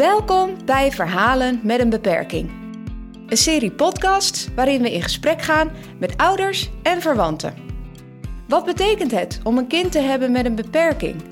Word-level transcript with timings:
Welkom 0.00 0.64
bij 0.64 0.92
Verhalen 0.92 1.60
met 1.62 1.80
een 1.80 1.90
beperking. 1.90 2.50
Een 3.26 3.36
serie 3.36 3.70
podcasts 3.70 4.48
waarin 4.54 4.82
we 4.82 4.92
in 4.92 5.02
gesprek 5.02 5.42
gaan 5.42 5.70
met 5.98 6.16
ouders 6.16 6.70
en 6.82 7.00
verwanten. 7.00 7.54
Wat 8.48 8.64
betekent 8.64 9.10
het 9.10 9.40
om 9.42 9.58
een 9.58 9.66
kind 9.66 9.92
te 9.92 9.98
hebben 9.98 10.32
met 10.32 10.44
een 10.44 10.54
beperking? 10.54 11.22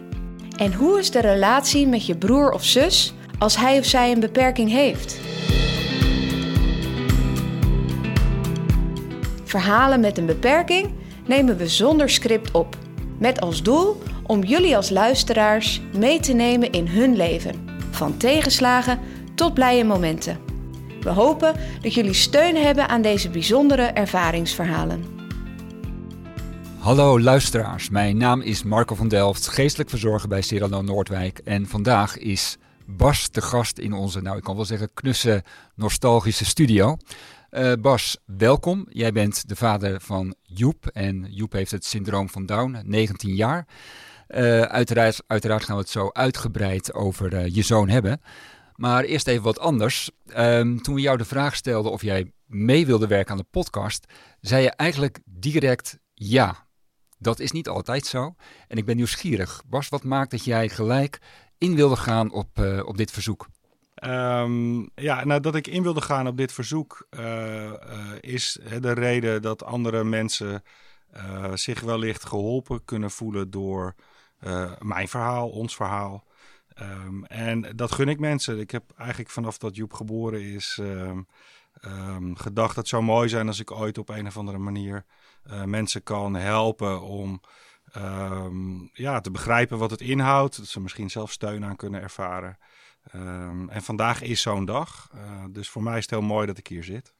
En 0.56 0.74
hoe 0.74 0.98
is 0.98 1.10
de 1.10 1.20
relatie 1.20 1.86
met 1.86 2.06
je 2.06 2.16
broer 2.16 2.50
of 2.50 2.64
zus 2.64 3.14
als 3.38 3.56
hij 3.56 3.78
of 3.78 3.84
zij 3.84 4.12
een 4.12 4.20
beperking 4.20 4.70
heeft? 4.70 5.20
Verhalen 9.44 10.00
met 10.00 10.18
een 10.18 10.26
beperking 10.26 10.90
nemen 11.26 11.56
we 11.56 11.68
zonder 11.68 12.10
script 12.10 12.50
op, 12.50 12.76
met 13.18 13.40
als 13.40 13.62
doel 13.62 14.02
om 14.26 14.42
jullie 14.42 14.76
als 14.76 14.90
luisteraars 14.90 15.80
mee 15.96 16.20
te 16.20 16.32
nemen 16.32 16.70
in 16.70 16.86
hun 16.86 17.16
leven, 17.16 17.67
van 17.98 18.16
tegenslagen 18.16 18.98
tot 19.34 19.54
blije 19.54 19.84
momenten. 19.84 20.38
We 21.00 21.10
hopen 21.10 21.54
dat 21.80 21.94
jullie 21.94 22.12
steun 22.12 22.56
hebben 22.56 22.88
aan 22.88 23.02
deze 23.02 23.30
bijzondere 23.30 23.82
ervaringsverhalen. 23.82 25.04
Hallo 26.78 27.20
luisteraars, 27.20 27.90
mijn 27.90 28.16
naam 28.16 28.40
is 28.40 28.62
Marco 28.62 28.94
van 28.94 29.08
Delft, 29.08 29.48
geestelijk 29.48 29.90
verzorger 29.90 30.28
bij 30.28 30.42
Cyrano 30.42 30.82
Noordwijk. 30.82 31.38
En 31.38 31.66
vandaag 31.66 32.18
is 32.18 32.56
Bas 32.86 33.30
de 33.30 33.40
gast 33.40 33.78
in 33.78 33.92
onze, 33.92 34.20
nou 34.20 34.36
ik 34.36 34.42
kan 34.42 34.56
wel 34.56 34.64
zeggen, 34.64 34.90
knusse 34.94 35.44
nostalgische 35.74 36.44
studio. 36.44 36.96
Uh, 37.50 37.72
Bas, 37.80 38.16
welkom. 38.24 38.86
Jij 38.88 39.12
bent 39.12 39.48
de 39.48 39.56
vader 39.56 40.00
van 40.00 40.34
Joep 40.42 40.86
en 40.86 41.26
Joep 41.30 41.52
heeft 41.52 41.70
het 41.70 41.84
syndroom 41.84 42.28
van 42.28 42.46
Down, 42.46 42.78
19 42.84 43.34
jaar. 43.34 43.66
Uh, 44.28 44.60
uiteraard, 44.60 45.22
uiteraard 45.26 45.64
gaan 45.64 45.74
we 45.76 45.82
het 45.82 45.90
zo 45.90 46.10
uitgebreid 46.12 46.94
over 46.94 47.32
uh, 47.32 47.54
je 47.54 47.62
zoon 47.62 47.88
hebben. 47.88 48.20
Maar 48.74 49.04
eerst 49.04 49.26
even 49.26 49.42
wat 49.42 49.58
anders. 49.58 50.10
Um, 50.36 50.82
toen 50.82 50.94
we 50.94 51.00
jou 51.00 51.16
de 51.16 51.24
vraag 51.24 51.56
stelden 51.56 51.92
of 51.92 52.02
jij 52.02 52.32
mee 52.46 52.86
wilde 52.86 53.06
werken 53.06 53.32
aan 53.32 53.38
de 53.38 53.46
podcast, 53.50 54.12
zei 54.40 54.62
je 54.62 54.70
eigenlijk 54.70 55.18
direct 55.24 55.98
ja. 56.14 56.66
Dat 57.18 57.40
is 57.40 57.52
niet 57.52 57.68
altijd 57.68 58.06
zo. 58.06 58.34
En 58.68 58.76
ik 58.76 58.84
ben 58.84 58.96
nieuwsgierig. 58.96 59.62
Bas, 59.66 59.88
wat 59.88 60.04
maakt 60.04 60.30
dat 60.30 60.44
jij 60.44 60.68
gelijk 60.68 61.18
in 61.58 61.74
wilde 61.74 61.96
gaan 61.96 62.32
op, 62.32 62.58
uh, 62.58 62.86
op 62.86 62.96
dit 62.96 63.10
verzoek? 63.10 63.48
Um, 64.04 64.90
ja, 64.94 65.24
nou 65.24 65.40
dat 65.40 65.54
ik 65.54 65.66
in 65.66 65.82
wilde 65.82 66.00
gaan 66.00 66.26
op 66.26 66.36
dit 66.36 66.52
verzoek 66.52 67.06
is 68.20 68.58
de 68.80 68.92
reden 68.92 69.42
dat 69.42 69.64
andere 69.64 70.04
mensen 70.04 70.62
zich 71.54 71.80
wellicht 71.80 72.24
geholpen 72.24 72.84
kunnen 72.84 73.10
voelen 73.10 73.50
door 73.50 73.94
mijn 74.78 75.08
verhaal, 75.08 75.48
ons 75.48 75.76
verhaal. 75.76 76.26
Um, 76.82 77.24
en 77.24 77.76
dat 77.76 77.92
gun 77.92 78.08
ik 78.08 78.20
mensen. 78.20 78.58
Ik 78.58 78.70
heb 78.70 78.92
eigenlijk 78.96 79.30
vanaf 79.30 79.58
dat 79.58 79.76
Joep 79.76 79.92
geboren 79.92 80.42
is 80.42 80.78
um, 80.82 81.26
gedacht 82.36 82.68
dat 82.68 82.76
het 82.76 82.88
zou 82.88 83.02
mooi 83.02 83.28
zijn 83.28 83.46
als 83.46 83.60
ik 83.60 83.70
ooit 83.70 83.98
op 83.98 84.08
een 84.08 84.26
of 84.26 84.36
andere 84.36 84.58
manier 84.58 85.04
mensen 85.64 86.02
kan 86.02 86.34
helpen 86.34 87.02
om 87.02 87.40
ja, 88.92 89.20
te 89.20 89.30
begrijpen 89.30 89.78
wat 89.78 89.90
het 89.90 90.00
inhoudt. 90.00 90.56
Dat 90.56 90.66
ze 90.66 90.80
misschien 90.80 91.10
zelf 91.10 91.32
steun 91.32 91.64
aan 91.64 91.76
kunnen 91.76 92.00
ervaren. 92.00 92.58
En 93.68 93.82
vandaag 93.82 94.22
is 94.22 94.40
zo'n 94.40 94.64
dag. 94.64 95.10
Uh, 95.14 95.44
dus 95.50 95.68
voor 95.68 95.82
mij 95.82 95.96
is 95.96 96.02
het 96.02 96.10
heel 96.10 96.20
mooi 96.20 96.46
dat 96.46 96.58
ik 96.58 96.66
hier 96.66 96.84
zit. 96.84 97.12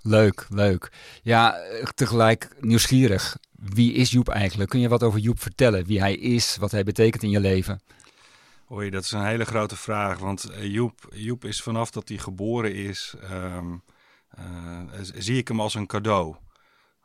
Leuk, 0.00 0.46
leuk. 0.48 0.92
Ja, 1.22 1.56
tegelijk 1.94 2.56
nieuwsgierig. 2.60 3.38
Wie 3.72 3.92
is 3.92 4.10
Joep 4.10 4.28
eigenlijk? 4.28 4.70
Kun 4.70 4.80
je 4.80 4.88
wat 4.88 5.02
over 5.02 5.20
Joep 5.20 5.40
vertellen? 5.40 5.84
Wie 5.84 6.00
hij 6.00 6.14
is, 6.14 6.56
wat 6.56 6.70
hij 6.70 6.84
betekent 6.84 7.22
in 7.22 7.30
je 7.30 7.40
leven? 7.40 7.80
Oei, 8.72 8.90
dat 8.90 9.04
is 9.04 9.10
een 9.10 9.24
hele 9.24 9.44
grote 9.44 9.76
vraag. 9.76 10.18
Want 10.18 10.50
uh, 10.50 10.72
Joep, 10.72 11.08
Joep 11.10 11.44
is 11.44 11.62
vanaf 11.62 11.90
dat 11.90 12.08
hij 12.08 12.18
geboren 12.18 12.74
is, 12.74 13.14
um, 13.30 13.82
uh, 14.38 14.80
zie 15.00 15.38
ik 15.38 15.48
hem 15.48 15.60
als 15.60 15.74
een 15.74 15.86
cadeau. 15.86 16.36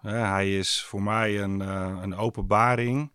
hij 0.01 0.57
is 0.57 0.83
voor 0.83 1.03
mij 1.03 1.41
een, 1.41 1.59
een 2.03 2.15
openbaring 2.15 3.11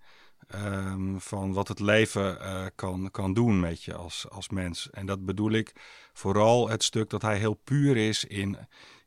Um, 0.65 1.21
van 1.21 1.53
wat 1.53 1.69
het 1.69 1.81
leven 1.81 2.39
kan, 2.75 3.11
kan 3.11 3.35
doen 3.35 3.61
met 3.61 3.83
je 3.83 3.95
als, 3.95 4.27
als 4.31 4.49
mens. 4.49 4.91
En 4.91 5.07
dat 5.07 5.25
bedoel 5.25 5.51
ik 5.51 5.73
vooral 6.13 6.69
het 6.69 6.85
stuk 6.85 7.11
dat 7.11 7.23
hij 7.23 7.39
heel 7.39 7.61
puur 7.65 7.97
is 7.97 8.25
in, 8.25 8.57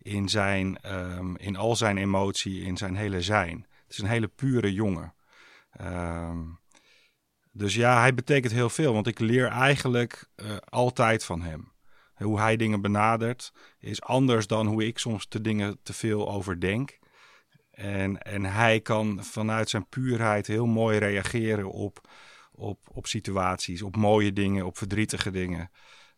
in, 0.01 0.29
zijn, 0.29 0.77
um, 0.93 1.37
in 1.37 1.55
al 1.55 1.75
zijn 1.75 1.97
emotie, 1.97 2.61
in 2.61 2.77
zijn 2.77 2.95
hele 2.95 3.21
zijn. 3.21 3.65
Het 3.87 3.95
is 3.95 3.97
een 3.97 4.09
hele 4.09 4.27
pure 4.27 4.73
jongen. 4.73 5.13
Um, 5.81 6.59
dus 7.51 7.75
ja, 7.75 7.99
hij 7.99 8.13
betekent 8.13 8.53
heel 8.53 8.69
veel, 8.69 8.93
want 8.93 9.07
ik 9.07 9.19
leer 9.19 9.47
eigenlijk 9.47 10.29
uh, 10.35 10.57
altijd 10.69 11.25
van 11.25 11.41
hem. 11.41 11.71
Hoe 12.13 12.39
hij 12.39 12.55
dingen 12.55 12.81
benadert 12.81 13.53
is 13.79 14.01
anders 14.01 14.47
dan 14.47 14.67
hoe 14.67 14.85
ik 14.85 14.97
soms 14.97 15.29
de 15.29 15.41
dingen 15.41 15.79
te 15.83 15.93
veel 15.93 16.31
overdenk. 16.31 16.99
En, 17.71 18.21
en 18.21 18.45
hij 18.45 18.81
kan 18.81 19.23
vanuit 19.23 19.69
zijn 19.69 19.89
puurheid 19.89 20.47
heel 20.47 20.65
mooi 20.65 20.97
reageren 20.97 21.71
op, 21.71 22.09
op, 22.51 22.79
op 22.93 23.07
situaties, 23.07 23.81
op 23.81 23.95
mooie 23.95 24.33
dingen, 24.33 24.65
op 24.65 24.77
verdrietige 24.77 25.31
dingen. 25.31 25.71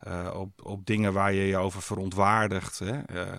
Uh, 0.08 0.34
op, 0.36 0.66
op 0.66 0.86
dingen 0.86 1.14
waar 1.14 1.34
je 1.34 1.42
je 1.42 1.58
over 1.58 1.82
verontwaardigt. 1.82 2.80
Hè? 2.80 3.14
Uh, 3.14 3.38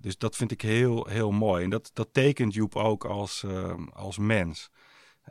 dus 0.00 0.18
dat 0.18 0.36
vind 0.36 0.50
ik 0.50 0.60
heel, 0.60 1.06
heel 1.06 1.30
mooi. 1.30 1.64
En 1.64 1.70
dat, 1.70 1.90
dat 1.92 2.08
tekent 2.12 2.54
Joep 2.54 2.76
ook 2.76 3.04
als, 3.04 3.42
uh, 3.46 3.74
als 3.92 4.18
mens. 4.18 4.70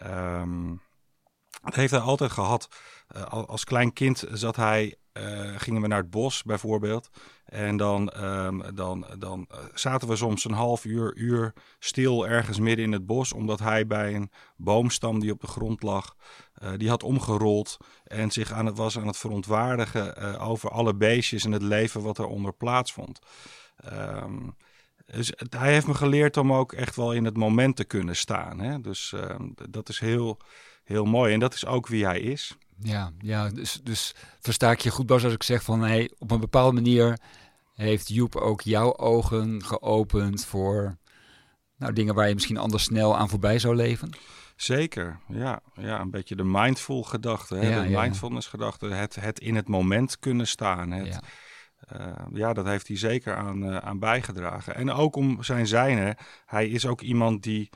Um, 0.03 0.81
dat 1.61 1.75
heeft 1.75 1.91
hij 1.91 1.99
altijd 1.99 2.31
gehad. 2.31 2.67
als 3.29 3.63
klein 3.63 3.93
kind 3.93 4.23
zat 4.31 4.55
hij, 4.55 4.95
gingen 5.55 5.81
we 5.81 5.87
naar 5.87 6.01
het 6.01 6.09
bos 6.09 6.43
bijvoorbeeld. 6.43 7.09
En 7.45 7.77
dan, 7.77 8.23
um, 8.23 8.75
dan, 8.75 9.05
dan 9.19 9.47
uh, 9.51 9.57
zaten 9.73 10.07
we 10.07 10.15
soms 10.15 10.45
een 10.45 10.53
half 10.53 10.85
uur, 10.85 11.15
uur 11.15 11.53
stil 11.79 12.27
ergens 12.27 12.59
midden 12.59 12.85
in 12.85 12.91
het 12.91 13.05
bos, 13.05 13.33
omdat 13.33 13.59
hij 13.59 13.87
bij 13.87 14.15
een 14.15 14.31
boomstam 14.57 15.19
die 15.19 15.31
op 15.31 15.41
de 15.41 15.47
grond 15.47 15.83
lag, 15.83 16.15
die 16.77 16.89
had 16.89 17.03
omgerold 17.03 17.77
en 18.03 18.31
zich 18.31 18.51
aan 18.51 18.65
het, 18.65 18.77
was 18.77 18.97
aan 18.97 19.07
het 19.07 19.17
verontwaardigen 19.17 20.39
over 20.39 20.69
alle 20.69 20.95
beestjes 20.95 21.45
en 21.45 21.51
het 21.51 21.61
leven 21.61 22.01
wat 22.01 22.19
eronder 22.19 22.53
plaatsvond. 22.53 23.19
Um, 23.93 24.55
dus 25.05 25.33
hij 25.49 25.73
heeft 25.73 25.87
me 25.87 25.93
geleerd 25.93 26.37
om 26.37 26.53
ook 26.53 26.73
echt 26.73 26.95
wel 26.95 27.13
in 27.13 27.25
het 27.25 27.37
moment 27.37 27.75
te 27.75 27.83
kunnen 27.83 28.15
staan. 28.15 28.59
Hè? 28.59 28.81
Dus 28.81 29.11
um, 29.15 29.53
dat 29.69 29.89
is 29.89 29.99
heel, 29.99 30.39
heel 30.83 31.05
mooi 31.05 31.33
en 31.33 31.39
dat 31.39 31.53
is 31.53 31.65
ook 31.65 31.87
wie 31.87 32.05
hij 32.05 32.19
is. 32.19 32.57
Ja, 32.79 33.11
ja 33.19 33.49
dus, 33.49 33.79
dus 33.83 34.15
versta 34.39 34.71
ik 34.71 34.79
je 34.79 34.89
goed, 34.89 35.05
Bas, 35.05 35.23
als 35.23 35.33
ik 35.33 35.43
zeg 35.43 35.63
van 35.63 35.81
hey, 35.81 36.11
op 36.17 36.31
een 36.31 36.39
bepaalde 36.39 36.73
manier 36.73 37.19
heeft 37.73 38.09
Joep 38.09 38.35
ook 38.35 38.61
jouw 38.61 38.97
ogen 38.97 39.63
geopend 39.63 40.45
voor 40.45 40.97
nou, 41.77 41.93
dingen 41.93 42.15
waar 42.15 42.27
je 42.27 42.33
misschien 42.33 42.57
anders 42.57 42.83
snel 42.83 43.17
aan 43.17 43.29
voorbij 43.29 43.59
zou 43.59 43.75
leven? 43.75 44.09
Zeker, 44.55 45.19
ja. 45.27 45.61
ja 45.73 45.99
een 45.99 46.11
beetje 46.11 46.35
de 46.35 46.43
mindful 46.43 47.03
gedachte, 47.03 47.55
hè? 47.55 47.69
Ja, 47.69 47.83
de 47.83 47.89
mindfulness 47.89 48.47
gedachte, 48.47 48.87
het, 48.87 49.15
het 49.15 49.39
in 49.39 49.55
het 49.55 49.67
moment 49.67 50.19
kunnen 50.19 50.47
staan. 50.47 50.91
Het, 50.91 51.07
ja. 51.07 51.21
Uh, 51.93 52.11
ja, 52.33 52.53
dat 52.53 52.65
heeft 52.65 52.87
hij 52.87 52.97
zeker 52.97 53.35
aan, 53.35 53.63
uh, 53.63 53.77
aan 53.77 53.99
bijgedragen. 53.99 54.75
En 54.75 54.91
ook 54.91 55.15
om 55.15 55.43
zijn 55.43 55.67
zijne, 55.67 56.17
hij 56.45 56.67
is 56.67 56.85
ook 56.85 57.01
iemand 57.01 57.43
die 57.43 57.69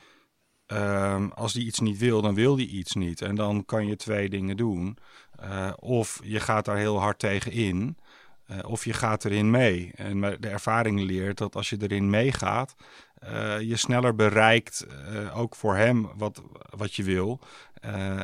Uh, 0.72 1.24
als 1.34 1.52
die 1.52 1.66
iets 1.66 1.78
niet 1.78 1.98
wil, 1.98 2.22
dan 2.22 2.34
wil 2.34 2.56
die 2.56 2.68
iets 2.68 2.94
niet. 2.94 3.22
En 3.22 3.34
dan 3.34 3.64
kan 3.64 3.86
je 3.86 3.96
twee 3.96 4.28
dingen 4.28 4.56
doen. 4.56 4.98
Uh, 5.42 5.72
of 5.76 6.20
je 6.22 6.40
gaat 6.40 6.64
daar 6.64 6.76
heel 6.76 7.00
hard 7.00 7.18
tegen 7.18 7.52
in. 7.52 7.96
Of 8.66 8.84
je 8.84 8.92
gaat 8.92 9.24
erin 9.24 9.50
mee. 9.50 9.90
En 9.94 10.20
de 10.20 10.48
ervaring 10.48 11.00
leert 11.00 11.38
dat 11.38 11.56
als 11.56 11.70
je 11.70 11.76
erin 11.80 12.10
meegaat, 12.10 12.74
je 13.60 13.76
sneller 13.76 14.14
bereikt, 14.14 14.86
ook 15.34 15.56
voor 15.56 15.76
hem, 15.76 16.10
wat, 16.16 16.42
wat 16.76 16.94
je 16.94 17.02
wil. 17.02 17.40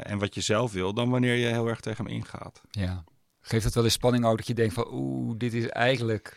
en 0.02 0.18
wat 0.18 0.34
je 0.34 0.40
zelf 0.40 0.72
wil, 0.72 0.94
dan 0.94 1.10
wanneer 1.10 1.34
je 1.34 1.46
heel 1.46 1.66
erg 1.66 1.80
tegen 1.80 2.04
hem 2.04 2.14
ingaat. 2.14 2.62
Ja. 2.70 3.04
Geeft 3.48 3.64
het 3.64 3.74
wel 3.74 3.84
eens 3.84 3.92
spanning 3.92 4.24
ook 4.24 4.36
dat 4.36 4.46
je 4.46 4.54
denkt 4.54 4.74
van 4.74 4.86
oeh, 4.90 5.34
dit 5.38 5.54
is 5.54 5.68
eigenlijk 5.68 6.36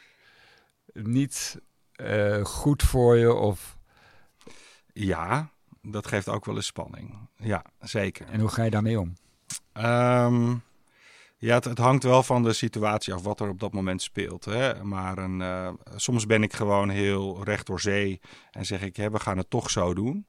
niet 0.94 1.58
goed 2.44 2.84
voor 2.84 3.18
je? 3.18 3.34
Of... 3.34 3.78
Ja, 4.94 5.50
dat 5.82 6.08
geeft 6.08 6.30
ook 6.30 6.46
wel 6.46 6.56
eens 6.56 6.66
spanning. 6.66 7.18
Ja, 7.36 7.64
zeker. 7.80 8.28
En 8.28 8.40
hoe 8.40 8.50
ga 8.50 8.64
je 8.64 8.70
daarmee 8.70 9.00
om? 9.00 9.14
Um, 9.74 10.62
ja, 11.38 11.54
het, 11.54 11.64
het, 11.64 11.78
hangt 11.78 12.04
wel 12.04 12.24
van 12.24 12.44
de 12.44 12.54
situatie 12.54 13.14
af 13.14 13.22
wat 13.22 13.40
er 13.40 13.50
op 13.50 13.60
dat 13.60 13.74
moment 13.74 14.02
speelt. 14.02 14.46
Hè? 14.46 14.84
Maar 14.84 15.18
een, 15.18 15.40
uh, 15.40 15.70
soms 15.96 16.26
ben 16.26 16.44
ik 16.44 16.54
gewoon 16.54 16.90
heel 16.90 17.44
recht 17.44 17.66
door 17.66 17.82
zee 17.82 18.20
en 18.52 18.66
zeg 18.66 18.82
ik, 18.82 18.96
hè, 18.96 19.10
we 19.10 19.20
gaan 19.20 19.38
het 19.38 19.50
toch 19.50 19.70
zo 19.70 19.94
doen. 19.94 20.28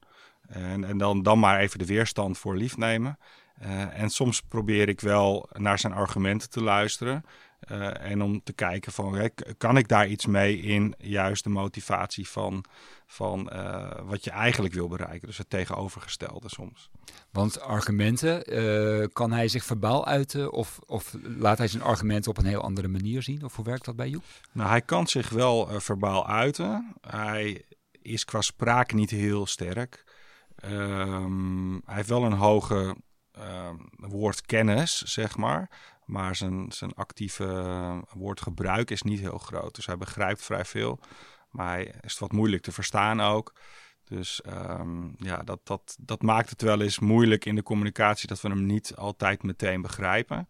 En, 0.49 0.85
en 0.85 0.99
dan, 0.99 1.23
dan 1.23 1.39
maar 1.39 1.59
even 1.59 1.79
de 1.79 1.87
weerstand 1.87 2.39
voor 2.39 2.57
lief 2.57 2.77
nemen. 2.77 3.19
Uh, 3.63 4.01
en 4.01 4.11
soms 4.11 4.43
probeer 4.43 4.89
ik 4.89 5.01
wel 5.01 5.49
naar 5.53 5.79
zijn 5.79 5.93
argumenten 5.93 6.51
te 6.51 6.63
luisteren. 6.63 7.25
Uh, 7.71 8.11
en 8.11 8.23
om 8.23 8.43
te 8.43 8.53
kijken 8.53 8.93
van, 8.93 9.15
hè, 9.15 9.29
kan 9.59 9.77
ik 9.77 9.89
daar 9.89 10.09
iets 10.09 10.27
mee 10.27 10.61
in 10.61 10.95
juist 10.99 11.45
de 11.45 11.51
motivatie 11.51 12.29
van, 12.29 12.65
van 13.07 13.51
wat 14.05 14.25
je 14.25 14.31
eigenlijk 14.31 14.75
wil 14.75 14.89
bereiken. 14.89 15.27
Dus 15.27 15.39
het 15.39 15.51
tegenovergestelde 15.51 16.49
soms. 16.49 16.91
Want 17.31 17.61
argumenten, 17.61 18.43
kan 19.13 19.33
hij 19.33 19.49
zich 19.49 19.65
verbaal 19.65 20.07
uiten 20.07 20.53
of, 20.53 20.79
of 20.87 21.15
laat 21.23 21.59
hij 21.59 21.69
zijn 21.69 21.83
argumenten 21.83 22.31
op 22.31 22.39
een 22.39 22.45
heel 22.45 22.63
andere 22.63 22.89
manier 22.89 23.23
zien? 23.23 23.45
Of 23.45 23.57
hoe 23.57 23.65
werkt 23.65 23.85
dat 23.85 23.97
bij 23.97 24.09
Joep? 24.09 24.25
Nou, 24.53 24.69
hij 24.69 24.83
kan 24.83 25.07
zich 25.07 25.29
wel 25.29 25.81
verbaal 25.81 26.27
uiten. 26.27 26.95
Hij 27.01 27.65
is 28.03 28.25
qua 28.25 28.41
spraak 28.41 28.93
niet 28.93 29.11
heel 29.11 29.47
sterk. 29.47 30.05
Ehm, 30.57 31.73
hij 31.73 31.95
heeft 31.95 32.09
wel 32.09 32.25
een 32.25 32.33
hoge 32.33 32.97
woordkennis, 33.97 35.03
zeg 35.03 35.37
maar. 35.37 35.71
Maar 36.05 36.37
zijn, 36.37 36.73
zijn 36.73 36.95
actieve 36.95 38.05
woordgebruik 38.13 38.91
is 38.91 39.03
niet 39.03 39.21
heel 39.21 39.39
groot. 39.39 39.75
Dus 39.75 39.87
hij 39.87 39.97
begrijpt 39.97 40.45
vrij 40.45 40.65
veel. 40.65 41.01
Maar 41.51 41.67
hij 41.67 41.95
is 42.01 42.19
wat 42.19 42.33
moeilijk 42.33 42.63
te 42.63 42.73
verstaan 42.73 43.21
ook. 43.21 43.55
Dus 44.05 44.41
ehm, 44.41 45.09
ja, 45.17 45.43
dat, 45.43 45.61
dat, 45.67 45.97
dat 46.01 46.23
maakt 46.23 46.51
het 46.51 46.63
wel 46.63 46.81
eens 46.81 46.99
moeilijk 46.99 47.45
in 47.45 47.55
de 47.55 47.63
communicatie 47.63 48.29
dat 48.29 48.41
we 48.41 48.49
hem 48.49 48.67
niet 48.67 48.97
altijd 48.97 49.43
meteen 49.43 49.83
begrijpen. 49.83 50.49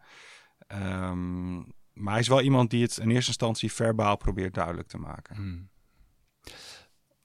Ehm, 0.66 1.56
maar 1.92 2.12
hij 2.12 2.20
is 2.20 2.28
wel 2.28 2.40
iemand 2.40 2.70
die 2.70 2.82
het 2.82 2.96
in 2.96 3.10
eerste 3.10 3.28
instantie 3.28 3.72
verbaal 3.72 4.16
probeert 4.16 4.54
duidelijk 4.54 4.88
te 4.88 4.98
maken. 4.98 5.37
Hmm. 5.37 5.69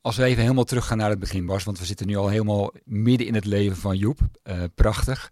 Als 0.05 0.15
we 0.15 0.23
even 0.23 0.41
helemaal 0.41 0.63
teruggaan 0.63 0.97
naar 0.97 1.09
het 1.09 1.19
begin, 1.19 1.45
Bas, 1.45 1.63
want 1.63 1.79
we 1.79 1.85
zitten 1.85 2.07
nu 2.07 2.15
al 2.15 2.27
helemaal 2.27 2.71
midden 2.83 3.27
in 3.27 3.33
het 3.33 3.45
leven 3.45 3.77
van 3.77 3.97
Joep. 3.97 4.19
Uh, 4.43 4.63
prachtig. 4.75 5.31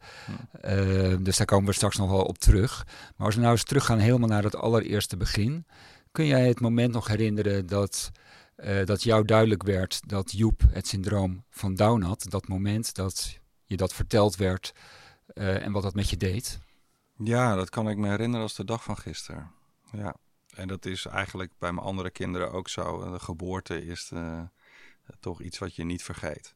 Uh, 0.65 1.15
dus 1.19 1.37
daar 1.37 1.45
komen 1.45 1.65
we 1.65 1.73
straks 1.73 1.97
nog 1.97 2.09
wel 2.09 2.23
op 2.23 2.37
terug. 2.37 2.85
Maar 3.15 3.25
als 3.25 3.35
we 3.35 3.41
nou 3.41 3.53
eens 3.53 3.63
teruggaan 3.63 3.99
helemaal 3.99 4.27
naar 4.27 4.43
het 4.43 4.55
allereerste 4.55 5.17
begin. 5.17 5.65
Kun 6.11 6.25
jij 6.25 6.47
het 6.47 6.59
moment 6.59 6.93
nog 6.93 7.07
herinneren 7.07 7.65
dat, 7.67 8.11
uh, 8.57 8.85
dat 8.85 9.03
jou 9.03 9.25
duidelijk 9.25 9.63
werd 9.63 9.99
dat 10.09 10.31
Joep 10.31 10.61
het 10.69 10.87
syndroom 10.87 11.43
van 11.49 11.75
Down 11.75 12.01
had? 12.01 12.25
Dat 12.29 12.47
moment 12.47 12.95
dat 12.95 13.39
je 13.65 13.77
dat 13.77 13.93
verteld 13.93 14.35
werd 14.35 14.71
en 15.33 15.71
wat 15.71 15.83
dat 15.83 15.95
met 15.95 16.09
je 16.09 16.17
deed? 16.17 16.59
Ja, 17.17 17.55
dat 17.55 17.69
kan 17.69 17.89
ik 17.89 17.97
me 17.97 18.09
herinneren 18.09 18.43
als 18.43 18.55
de 18.55 18.65
dag 18.65 18.83
van 18.83 18.97
gisteren. 18.97 19.51
Ja. 19.91 20.15
En 20.55 20.67
dat 20.67 20.85
is 20.85 21.05
eigenlijk 21.05 21.51
bij 21.57 21.71
mijn 21.71 21.85
andere 21.85 22.09
kinderen 22.09 22.51
ook 22.51 22.69
zo. 22.69 23.11
De 23.11 23.19
geboorte 23.19 23.85
is 23.85 24.07
de, 24.07 24.47
toch 25.19 25.41
iets 25.41 25.57
wat 25.57 25.75
je 25.75 25.83
niet 25.83 26.03
vergeet. 26.03 26.55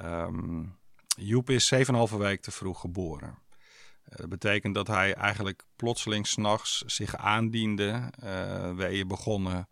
Um, 0.00 0.78
Joep 1.16 1.50
is 1.50 1.74
7,5 1.74 2.16
week 2.16 2.42
te 2.42 2.50
vroeg 2.50 2.80
geboren. 2.80 3.38
Uh, 4.08 4.16
dat 4.16 4.28
betekent 4.28 4.74
dat 4.74 4.86
hij 4.86 5.14
eigenlijk 5.14 5.64
plotseling 5.76 6.26
s'nachts 6.26 6.78
zich 6.86 7.16
aandiende. 7.16 8.12
Uh, 8.24 8.74
weeën 8.74 9.08
begonnen. 9.08 9.68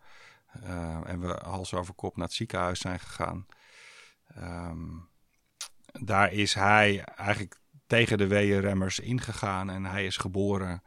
Uh, 0.62 1.00
en 1.04 1.20
we 1.20 1.40
hals 1.44 1.74
over 1.74 1.94
kop 1.94 2.16
naar 2.16 2.26
het 2.26 2.34
ziekenhuis 2.34 2.80
zijn 2.80 3.00
gegaan. 3.00 3.46
Um, 4.38 5.08
daar 5.92 6.32
is 6.32 6.54
hij 6.54 7.04
eigenlijk 7.04 7.60
tegen 7.86 8.18
de 8.18 8.26
weeënremmers 8.26 8.98
ingegaan. 8.98 9.70
En 9.70 9.84
hij 9.84 10.06
is 10.06 10.16
geboren. 10.16 10.82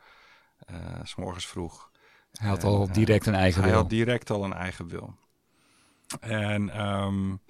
Uh, 0.72 0.78
s 1.04 1.16
morgens 1.16 1.48
vroeg. 1.48 1.92
Hij 2.32 2.50
had 2.50 2.64
al 2.64 2.92
direct 2.92 3.26
een 3.26 3.36
eigen 3.36 3.62
wil. 3.62 3.70
Hij 3.70 3.80
had 3.80 3.90
direct 3.90 4.30
al 4.30 4.44
een 4.44 4.54
eigen 4.54 4.88
wil. 4.88 5.18
En 6.20 6.82
um, 6.88 7.42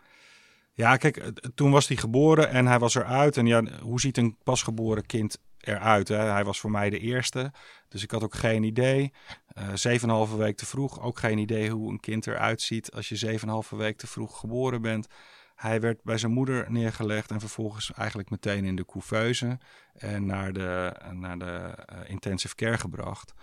ja, 0.74 0.98
kijk, 0.98 1.32
toen 1.56 1.72
was 1.72 1.88
hij 1.88 1.98
geboren 1.98 2.50
en 2.50 2.66
hij 2.66 2.80
was 2.80 2.96
eruit. 2.96 3.38
En 3.38 3.46
ja, 3.46 3.64
hoe 3.82 4.00
ziet 4.00 4.18
een 4.18 4.38
pasgeboren 4.44 5.06
kind 5.06 5.38
eruit? 5.60 6.08
Hè? 6.08 6.16
Hij 6.16 6.44
was 6.44 6.60
voor 6.60 6.72
mij 6.72 6.90
de 6.90 7.00
eerste, 7.00 7.52
dus 7.88 8.04
ik 8.04 8.12
had 8.12 8.24
ook 8.24 8.36
geen 8.36 8.64
idee. 8.64 9.14
Uh, 9.58 9.68
zeven 9.74 10.10
en 10.10 10.16
halve 10.16 10.38
week 10.38 10.58
te 10.58 10.66
vroeg, 10.66 11.02
ook 11.02 11.20
geen 11.20 11.38
idee 11.38 11.70
hoe 11.70 11.92
een 11.92 12.00
kind 12.00 12.28
eruit 12.28 12.62
ziet 12.62 12.92
als 12.92 13.10
je 13.10 13.16
zeven 13.16 13.48
en 13.48 13.54
halve 13.54 13.76
week 13.76 13.98
te 13.98 14.08
vroeg 14.08 14.40
geboren 14.40 14.82
bent. 14.82 15.08
Hij 15.56 15.82
werd 15.82 16.04
bij 16.04 16.18
zijn 16.18 16.32
moeder 16.32 16.72
neergelegd 16.72 17.32
en 17.32 17.40
vervolgens 17.40 17.94
eigenlijk 17.94 18.30
meteen 18.30 18.66
in 18.66 18.76
de 18.76 18.86
couveuse 18.86 19.58
en 19.94 20.26
naar 20.26 20.54
de, 20.54 20.96
naar 21.12 21.40
de 21.40 21.76
uh, 21.94 22.10
intensive 22.10 22.56
care 22.56 22.78
gebracht. 22.78 23.34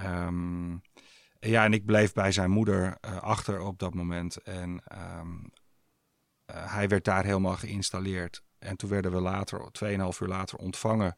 Um, 0.00 0.82
ja, 1.50 1.64
en 1.64 1.72
ik 1.72 1.84
bleef 1.84 2.12
bij 2.12 2.32
zijn 2.32 2.50
moeder 2.50 2.98
uh, 3.00 3.16
achter 3.16 3.60
op 3.60 3.78
dat 3.78 3.94
moment. 3.94 4.42
En 4.42 4.82
um, 5.18 5.52
uh, 6.50 6.72
hij 6.74 6.88
werd 6.88 7.04
daar 7.04 7.24
helemaal 7.24 7.56
geïnstalleerd. 7.56 8.42
En 8.58 8.76
toen 8.76 8.90
werden 8.90 9.12
we 9.12 9.20
later, 9.20 9.60
2,5 9.60 9.88
uur 10.20 10.28
later, 10.28 10.58
ontvangen 10.58 11.14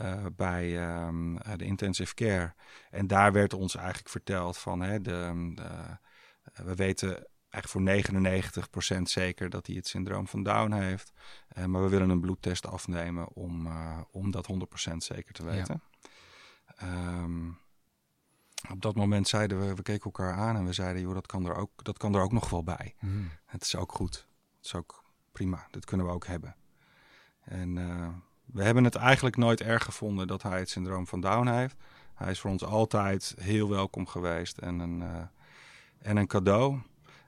uh, 0.00 0.26
bij 0.36 0.96
um, 1.06 1.38
de 1.56 1.64
intensive 1.64 2.14
care. 2.14 2.54
En 2.90 3.06
daar 3.06 3.32
werd 3.32 3.54
ons 3.54 3.76
eigenlijk 3.76 4.08
verteld 4.08 4.58
van, 4.58 4.80
hè, 4.80 5.00
de, 5.00 5.52
de 5.54 5.98
we 6.64 6.74
weten 6.74 7.26
eigenlijk 7.48 8.04
voor 8.04 8.96
99% 8.98 9.02
zeker 9.02 9.50
dat 9.50 9.66
hij 9.66 9.76
het 9.76 9.86
syndroom 9.86 10.28
van 10.28 10.42
Down 10.42 10.72
heeft. 10.72 11.12
maar 11.66 11.82
we 11.82 11.88
willen 11.88 12.10
een 12.10 12.20
bloedtest 12.20 12.66
afnemen 12.66 13.28
om, 13.28 13.68
om 14.10 14.30
dat 14.30 14.48
100% 14.92 14.96
zeker 14.96 15.32
te 15.34 15.44
weten. 15.44 15.82
Ja. 16.76 17.22
Um, 17.22 17.58
op 18.70 18.82
dat 18.82 18.94
moment 18.94 19.28
zeiden 19.28 19.60
we, 19.60 19.74
we 19.74 19.82
keken 19.82 20.04
elkaar 20.04 20.32
aan 20.32 20.56
en 20.56 20.64
we 20.64 20.72
zeiden, 20.72 21.02
joh, 21.02 21.14
dat 21.14 21.26
kan 21.26 21.46
er 21.46 21.54
ook, 21.54 21.70
dat 21.84 21.98
kan 21.98 22.14
er 22.14 22.20
ook 22.20 22.32
nog 22.32 22.50
wel 22.50 22.64
bij. 22.64 22.94
Mm. 23.00 23.30
Het 23.44 23.62
is 23.62 23.76
ook 23.76 23.92
goed. 23.92 24.26
Het 24.56 24.66
is 24.66 24.74
ook 24.74 25.04
prima. 25.32 25.66
Dat 25.70 25.84
kunnen 25.84 26.06
we 26.06 26.12
ook 26.12 26.26
hebben. 26.26 26.56
En 27.44 27.76
uh, 27.76 28.08
we 28.44 28.62
hebben 28.62 28.84
het 28.84 28.94
eigenlijk 28.94 29.36
nooit 29.36 29.60
erg 29.60 29.84
gevonden 29.84 30.26
dat 30.26 30.42
hij 30.42 30.58
het 30.58 30.70
syndroom 30.70 31.06
van 31.06 31.20
Down 31.20 31.48
heeft. 31.48 31.76
Hij 32.14 32.30
is 32.30 32.40
voor 32.40 32.50
ons 32.50 32.64
altijd 32.64 33.34
heel 33.40 33.68
welkom 33.68 34.06
geweest 34.06 34.58
en 34.58 34.78
een, 34.78 35.00
uh, 35.00 35.16
en 35.98 36.16
een 36.16 36.26
cadeau. 36.26 36.78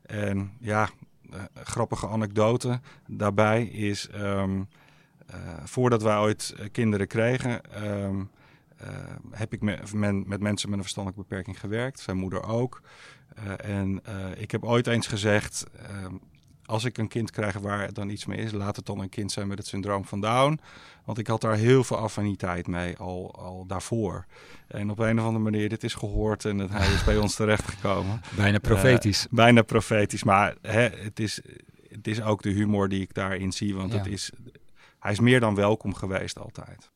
En 0.03 0.57
ja, 0.61 0.89
uh, 1.31 1.43
grappige 1.55 2.09
anekdote 2.09 2.81
daarbij 3.07 3.65
is, 3.65 4.09
um, 4.15 4.69
voordat 5.65 6.03
wij 6.03 6.17
ooit 6.17 6.55
kinderen 6.73 7.07
kregen, 7.07 7.85
um, 7.93 8.21
uh, 8.21 8.27
heb 9.31 9.53
ik 9.53 9.63
met, 9.63 9.93
met, 9.93 10.41
mensen 10.41 10.69
met 10.69 10.79
een 10.79 10.85
verstandelijke 10.85 11.27
beperking 11.29 11.61
gewerkt. 11.61 12.01
Zijn 12.01 12.17
moeder 12.17 12.43
ook. 12.43 12.83
Uh, 13.39 13.71
en 13.77 14.01
uh, 14.09 14.15
ik 14.37 14.51
heb 14.51 14.65
ooit 14.65 14.87
eens 14.87 15.07
gezegd: 15.07 15.67
als 16.71 16.85
ik 16.85 16.99
een 16.99 17.09
kind 17.09 17.31
krijg 17.31 17.59
waar 17.59 17.93
dan 17.93 18.09
iets 18.09 18.27
mee 18.27 18.39
is, 18.39 18.53
laat 18.53 18.77
het 18.77 18.87
dan 18.87 19.01
een 19.01 19.09
kind 19.09 19.33
zijn 19.33 19.49
met 19.49 19.59
het 19.59 19.67
syndroom 19.67 20.05
van 20.05 20.21
Down. 20.21 20.61
Want 21.05 21.19
ik 21.19 21.27
had 21.27 21.41
daar 21.41 21.57
heel 21.57 21.85
veel 21.85 21.97
affiniteit 21.97 22.67
mee 22.67 22.97
al, 22.97 23.35
al 23.35 23.67
daarvoor. 23.67 24.27
En 24.69 24.91
op 24.91 24.99
een 24.99 25.19
of 25.19 25.25
andere 25.25 25.45
manier, 25.45 25.69
dit 25.69 25.85
is 25.85 25.95
gehoord 25.95 26.45
en 26.45 26.59
het, 26.59 26.71
hij 26.71 26.93
is 26.93 27.05
bij 27.05 27.17
ons 27.17 27.35
terechtgekomen. 27.35 28.21
Bijna 28.37 28.59
profetisch. 28.59 29.27
bijna 29.31 29.63
profetisch, 29.63 30.25
maar 30.25 30.57
hè, 30.63 30.89
het, 30.89 31.21
is, 31.21 31.41
het 31.89 32.07
is 32.07 32.23
ook 32.23 32.43
de 32.43 32.51
humor 32.51 32.89
die 32.89 33.01
ik 33.01 33.15
daarin 33.15 33.53
zie. 33.53 33.75
Want 33.75 33.93
ja. 33.93 33.99
het 33.99 34.07
is, 34.07 34.31
hij 34.99 35.13
is 35.13 35.21
meer 35.21 35.41
dan 35.41 35.55
welkom 35.55 35.95
geweest 35.95 36.39
altijd. 36.39 36.91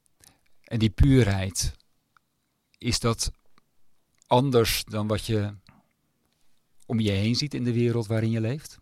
En 0.65 0.79
die 0.79 0.91
puurheid, 0.91 1.77
is 2.85 3.01
dat 3.01 3.33
anders 4.27 4.85
dan 4.85 5.07
wat 5.07 5.27
je 5.27 5.55
om 6.87 7.01
je 7.01 7.11
heen 7.11 7.35
ziet 7.35 7.55
in 7.55 7.65
de 7.65 7.73
wereld 7.73 8.07
waarin 8.07 8.31
je 8.31 8.41
leeft? 8.41 8.79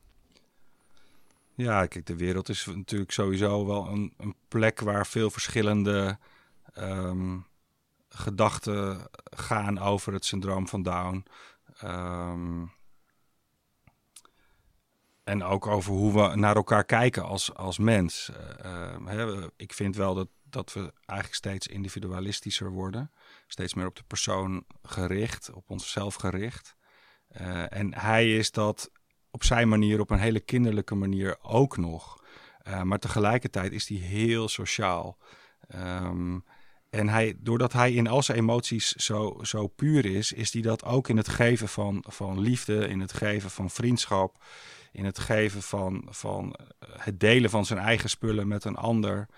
Ja, 1.55 1.87
kijk, 1.87 2.07
de 2.07 2.17
wereld 2.17 2.49
is 2.49 2.67
natuurlijk 2.67 3.13
sowieso 3.13 3.67
wel 3.67 3.89
een, 3.89 4.15
een 4.17 4.35
plek 4.49 4.81
waar 4.81 5.07
veel 5.07 5.31
verschillende 5.31 6.19
um, 6.79 7.47
gedachten 8.09 9.09
gaan 9.25 9.79
over 9.79 10.13
het 10.13 10.25
syndroom 10.25 10.69
van 10.69 10.83
Down. 10.83 11.25
Um, 11.85 12.73
en 15.25 15.43
ook 15.43 15.67
over 15.67 15.93
hoe 15.93 16.13
we 16.13 16.37
naar 16.37 16.57
elkaar 16.57 16.85
kijken 16.85 17.25
als, 17.25 17.55
als 17.55 17.79
mens. 17.79 18.31
Uh, 18.65 18.95
uh, 19.07 19.45
ik 19.57 19.73
vind 19.73 19.97
wel 19.97 20.15
dat 20.15 20.29
dat 20.53 20.73
we 20.73 20.93
eigenlijk 21.07 21.35
steeds 21.35 21.67
individualistischer 21.67 22.71
worden. 22.71 23.11
Steeds 23.53 23.75
meer 23.75 23.87
op 23.87 23.97
de 23.97 24.03
persoon 24.07 24.65
gericht, 24.83 25.51
op 25.53 25.71
onszelf 25.71 26.15
gericht. 26.15 26.77
Uh, 27.41 27.73
en 27.73 27.95
hij 27.95 28.37
is 28.37 28.51
dat 28.51 28.91
op 29.31 29.45
zijn 29.45 29.69
manier, 29.69 30.01
op 30.01 30.11
een 30.11 30.19
hele 30.19 30.41
kinderlijke 30.41 30.95
manier 30.95 31.37
ook 31.43 31.77
nog. 31.77 32.25
Uh, 32.69 32.83
maar 32.83 32.99
tegelijkertijd 32.99 33.73
is 33.73 33.89
hij 33.89 33.99
heel 33.99 34.49
sociaal. 34.49 35.19
Um, 35.75 36.45
en 36.91 37.09
hij, 37.09 37.37
doordat 37.39 37.73
hij 37.73 37.93
in 37.93 38.07
al 38.07 38.23
zijn 38.23 38.39
emoties 38.39 38.93
zo, 38.93 39.39
zo 39.43 39.67
puur 39.67 40.05
is, 40.05 40.33
is 40.33 40.53
hij 40.53 40.63
dat 40.63 40.85
ook 40.85 41.09
in 41.09 41.17
het 41.17 41.29
geven 41.29 41.69
van, 41.69 42.05
van 42.09 42.41
liefde, 42.41 42.89
in 42.89 43.01
het 43.01 43.13
geven 43.13 43.51
van 43.51 43.71
vriendschap, 43.71 44.45
in 44.93 45.05
het 45.05 45.19
geven 45.19 45.63
van, 45.63 46.07
van 46.11 46.57
het 46.99 47.21
delen 47.21 47.51
van 47.51 47.65
zijn 47.65 47.79
eigen 47.79 48.11
spullen 48.11 48.49
met 48.49 48.65
een 48.65 48.77
ander. 48.77 49.29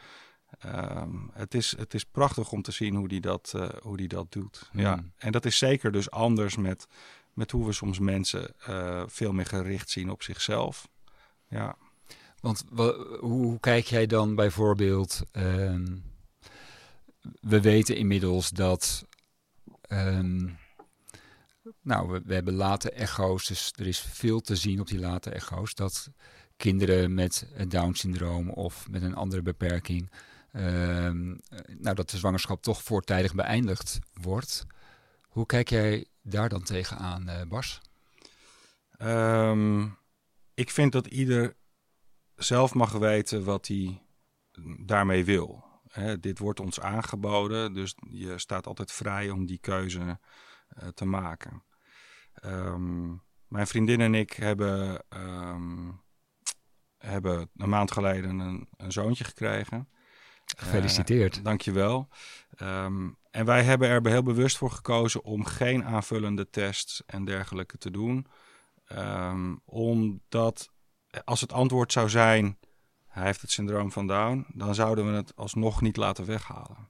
Um, 0.66 1.30
het, 1.32 1.54
is, 1.54 1.76
het 1.76 1.94
is 1.94 2.04
prachtig 2.04 2.52
om 2.52 2.62
te 2.62 2.72
zien 2.72 2.94
hoe 2.94 3.08
die 3.08 3.20
dat, 3.20 3.52
uh, 3.56 3.68
hoe 3.82 3.96
die 3.96 4.08
dat 4.08 4.32
doet. 4.32 4.70
Mm. 4.72 4.80
Ja. 4.80 5.04
En 5.16 5.32
dat 5.32 5.44
is 5.44 5.58
zeker 5.58 5.92
dus 5.92 6.10
anders 6.10 6.56
met, 6.56 6.86
met 7.32 7.50
hoe 7.50 7.66
we 7.66 7.72
soms 7.72 7.98
mensen 7.98 8.54
uh, 8.68 9.02
veel 9.06 9.32
meer 9.32 9.46
gericht 9.46 9.90
zien 9.90 10.10
op 10.10 10.22
zichzelf. 10.22 10.88
Ja. 11.48 11.76
Want 12.40 12.64
hoe, 12.74 13.18
hoe, 13.20 13.60
kijk 13.60 13.84
jij 13.84 14.06
dan 14.06 14.34
bijvoorbeeld... 14.34 15.22
Um, 15.32 16.12
we 17.40 17.60
weten 17.60 17.96
inmiddels 17.96 18.50
dat 18.50 19.06
um, 19.88 20.58
nou, 21.82 22.10
we, 22.10 22.22
we, 22.24 22.34
hebben 22.34 22.54
late 22.54 22.90
echo's, 22.90 23.46
dus 23.46 23.72
er 23.76 23.86
is 23.86 24.00
veel 24.00 24.40
te 24.40 24.56
zien 24.56 24.80
op 24.80 24.86
die 24.86 24.98
late 24.98 25.30
echo's 25.30 25.74
dat 25.74 26.10
kinderen 26.56 27.14
met 27.14 27.46
het 27.52 27.70
Down-syndroom 27.70 28.50
of 28.50 28.88
met 28.90 29.02
een 29.02 29.14
andere 29.14 29.42
beperking, 29.42 30.10
ehm, 30.10 30.22
nou, 30.54 31.94
dat 31.94 32.10
de 32.10 32.16
zwangerschap 32.16 32.62
toch 32.62 32.82
voortijdig 32.82 33.34
beëindigd 33.34 33.98
wordt. 34.12 34.66
Hoe 35.22 35.46
kijk 35.46 35.68
jij 35.68 36.06
daar 36.22 36.48
dan 36.48 36.62
tegenaan, 36.62 37.28
uh, 37.28 37.42
Bas? 37.42 37.80
Um, 38.98 39.98
ik 40.54 40.70
vind 40.70 40.92
dat 40.92 41.06
ieder 41.06 41.56
zelf 42.34 42.74
mag 42.74 42.92
weten 42.92 43.44
wat 43.44 43.66
hij 43.66 44.02
daarmee 44.80 45.24
wil. 45.24 45.64
dit 46.20 46.38
wordt 46.38 46.60
ons 46.60 46.80
aangeboden, 46.80 47.72
dus 47.72 47.94
je 48.10 48.38
staat 48.38 48.66
altijd 48.66 48.92
vrij 48.92 49.30
om 49.30 49.46
die 49.46 49.58
keuze 49.58 49.98
uh, 49.98 50.88
te 50.88 51.04
maken. 51.04 51.62
Um, 52.44 53.22
mijn 53.48 53.66
vriendin 53.66 54.00
en 54.00 54.14
ik 54.14 54.32
hebben, 54.32 55.04
hebben 56.98 57.50
een 57.56 57.68
maand 57.68 57.92
geleden 57.92 58.38
een, 58.38 58.68
een 58.76 58.92
zoontje 58.92 59.24
gekregen. 59.24 59.88
Gefeliciteerd. 60.56 61.36
Uh, 61.36 61.42
dankjewel. 61.44 62.08
Um, 62.62 63.16
en 63.30 63.44
wij 63.44 63.62
hebben 63.62 63.88
er 63.88 64.06
heel 64.06 64.22
bewust 64.22 64.56
voor 64.56 64.70
gekozen 64.70 65.24
om 65.24 65.44
geen 65.44 65.84
aanvullende 65.84 66.50
tests 66.50 67.02
en 67.06 67.24
dergelijke 67.24 67.78
te 67.78 67.90
doen. 67.90 68.26
Um, 68.92 69.60
omdat 69.64 70.70
als 71.24 71.40
het 71.40 71.52
antwoord 71.52 71.92
zou 71.92 72.08
zijn, 72.08 72.58
hij 73.06 73.24
heeft 73.24 73.40
het 73.40 73.50
syndroom 73.50 73.92
van 73.92 74.06
Down, 74.06 74.46
dan 74.52 74.74
zouden 74.74 75.10
we 75.10 75.16
het 75.16 75.36
alsnog 75.36 75.80
niet 75.80 75.96
laten 75.96 76.24
weghalen. 76.24 76.88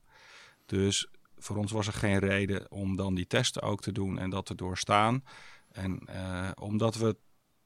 Dus 0.66 1.08
voor 1.36 1.56
ons 1.56 1.72
was 1.72 1.86
er 1.86 1.92
geen 1.92 2.18
reden 2.18 2.70
om 2.70 2.96
dan 2.96 3.14
die 3.14 3.26
testen 3.26 3.62
ook 3.62 3.80
te 3.80 3.92
doen 3.92 4.18
en 4.18 4.30
dat 4.30 4.46
te 4.46 4.54
doorstaan. 4.54 5.24
En 5.70 6.08
uh, 6.10 6.50
omdat 6.54 6.94
we 6.94 7.16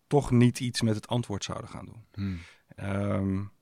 toch 0.06 0.30
niet 0.30 0.60
iets 0.60 0.80
met 0.82 0.94
het 0.94 1.06
antwoord 1.06 1.44
zouden 1.44 1.70
gaan 1.70 1.84
doen. 1.84 2.06
Hmm. 2.12 2.40
Um, 2.76 3.52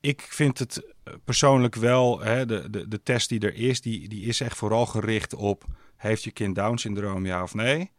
ik 0.00 0.20
vind 0.20 0.58
het 0.58 0.94
eh, 1.04 1.14
persoonlijk 1.24 1.74
wel, 1.74 2.20
hè, 2.20 2.46
de, 2.46 2.70
de, 2.70 2.88
de 2.88 3.02
test 3.02 3.28
die 3.28 3.40
er 3.40 3.54
is, 3.54 3.80
die, 3.80 4.08
die 4.08 4.24
is 4.24 4.40
echt 4.40 4.56
vooral 4.56 4.86
gericht 4.86 5.34
op... 5.34 5.64
heeft 5.96 6.24
je 6.24 6.30
kind 6.30 6.54
Down-syndroom, 6.54 7.26
ja 7.26 7.42
of 7.42 7.54
nee? 7.54 7.90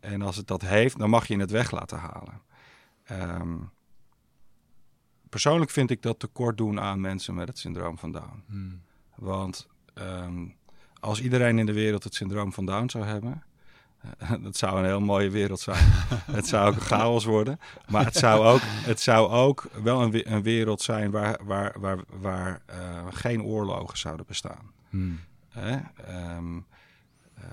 En 0.00 0.22
als 0.22 0.36
het 0.36 0.46
dat 0.46 0.62
heeft, 0.62 0.98
dan 0.98 1.10
mag 1.10 1.26
je 1.26 1.36
het 1.36 1.50
weg 1.50 1.70
laten 1.70 1.98
halen. 1.98 2.42
Um, 3.10 3.70
persoonlijk 5.28 5.70
vind 5.70 5.90
ik 5.90 6.02
dat 6.02 6.18
tekort 6.18 6.56
doen 6.56 6.80
aan 6.80 7.00
mensen 7.00 7.34
met 7.34 7.48
het 7.48 7.58
syndroom 7.58 7.98
van 7.98 8.12
Down. 8.12 8.44
Hmm. 8.46 8.82
Want 9.14 9.68
um, 9.94 10.56
als 11.00 11.20
iedereen 11.20 11.58
in 11.58 11.66
de 11.66 11.72
wereld 11.72 12.04
het 12.04 12.14
syndroom 12.14 12.52
van 12.52 12.66
Down 12.66 12.88
zou 12.88 13.04
hebben, 13.04 13.44
dat 14.42 14.56
zou 14.56 14.78
een 14.78 14.84
heel 14.84 15.00
mooie 15.00 15.30
wereld 15.30 15.60
zijn. 15.60 15.84
het 16.38 16.46
zou 16.46 16.74
ook 16.74 16.82
chaos 16.82 17.24
worden. 17.24 17.60
Maar 17.88 18.04
het 18.04 18.16
zou 18.16 18.44
ook, 18.44 18.60
het 18.64 19.00
zou 19.00 19.30
ook 19.30 19.68
wel 19.82 20.02
een, 20.02 20.32
een 20.32 20.42
wereld 20.42 20.82
zijn 20.82 21.10
waar, 21.10 21.38
waar, 21.44 21.74
waar, 21.80 21.98
waar 22.20 22.62
uh, 22.70 23.06
geen 23.10 23.42
oorlogen 23.42 23.98
zouden 23.98 24.26
bestaan. 24.26 24.72
Hmm. 24.90 25.20
Um, 26.36 26.66
uh, 27.38 27.44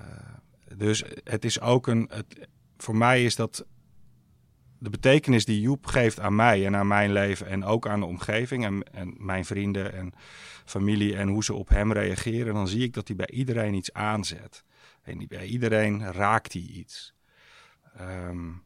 dus 0.75 1.03
het 1.23 1.45
is 1.45 1.61
ook 1.61 1.87
een. 1.87 2.09
Het, 2.13 2.47
voor 2.77 2.95
mij 2.95 3.23
is 3.23 3.35
dat 3.35 3.65
de 4.77 4.89
betekenis 4.89 5.45
die 5.45 5.61
Joep 5.61 5.85
geeft 5.85 6.19
aan 6.19 6.35
mij 6.35 6.65
en 6.65 6.75
aan 6.75 6.87
mijn 6.87 7.11
leven 7.11 7.47
en 7.47 7.63
ook 7.63 7.87
aan 7.87 7.99
de 7.99 8.05
omgeving 8.05 8.65
en, 8.65 8.83
en 8.91 9.15
mijn 9.17 9.45
vrienden 9.45 9.93
en 9.93 10.13
familie 10.65 11.15
en 11.15 11.27
hoe 11.27 11.43
ze 11.43 11.53
op 11.53 11.69
hem 11.69 11.91
reageren, 11.91 12.53
dan 12.53 12.67
zie 12.67 12.83
ik 12.83 12.93
dat 12.93 13.07
hij 13.07 13.15
bij 13.15 13.29
iedereen 13.29 13.73
iets 13.73 13.93
aanzet. 13.93 14.63
En 15.03 15.27
bij 15.27 15.45
iedereen 15.45 16.11
raakt 16.11 16.53
hij 16.53 16.61
iets. 16.61 17.13
Um, 18.01 18.63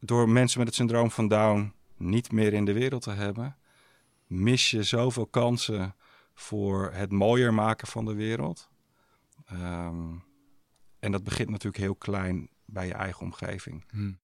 door 0.00 0.28
mensen 0.28 0.58
met 0.58 0.66
het 0.66 0.76
syndroom 0.76 1.10
van 1.10 1.28
Down 1.28 1.74
niet 1.96 2.32
meer 2.32 2.52
in 2.52 2.64
de 2.64 2.72
wereld 2.72 3.02
te 3.02 3.10
hebben, 3.10 3.56
mis 4.26 4.70
je 4.70 4.82
zoveel 4.82 5.26
kansen 5.26 5.94
voor 6.34 6.90
het 6.92 7.12
mooier 7.12 7.54
maken 7.54 7.86
van 7.86 8.04
de 8.04 8.14
wereld. 8.14 8.68
Um, 9.52 10.24
en 10.98 11.12
dat 11.12 11.24
begint 11.24 11.50
natuurlijk 11.50 11.82
heel 11.82 11.94
klein 11.94 12.48
bij 12.64 12.86
je 12.86 12.94
eigen 12.94 13.20
omgeving. 13.20 13.84
Hmm. 13.90 14.18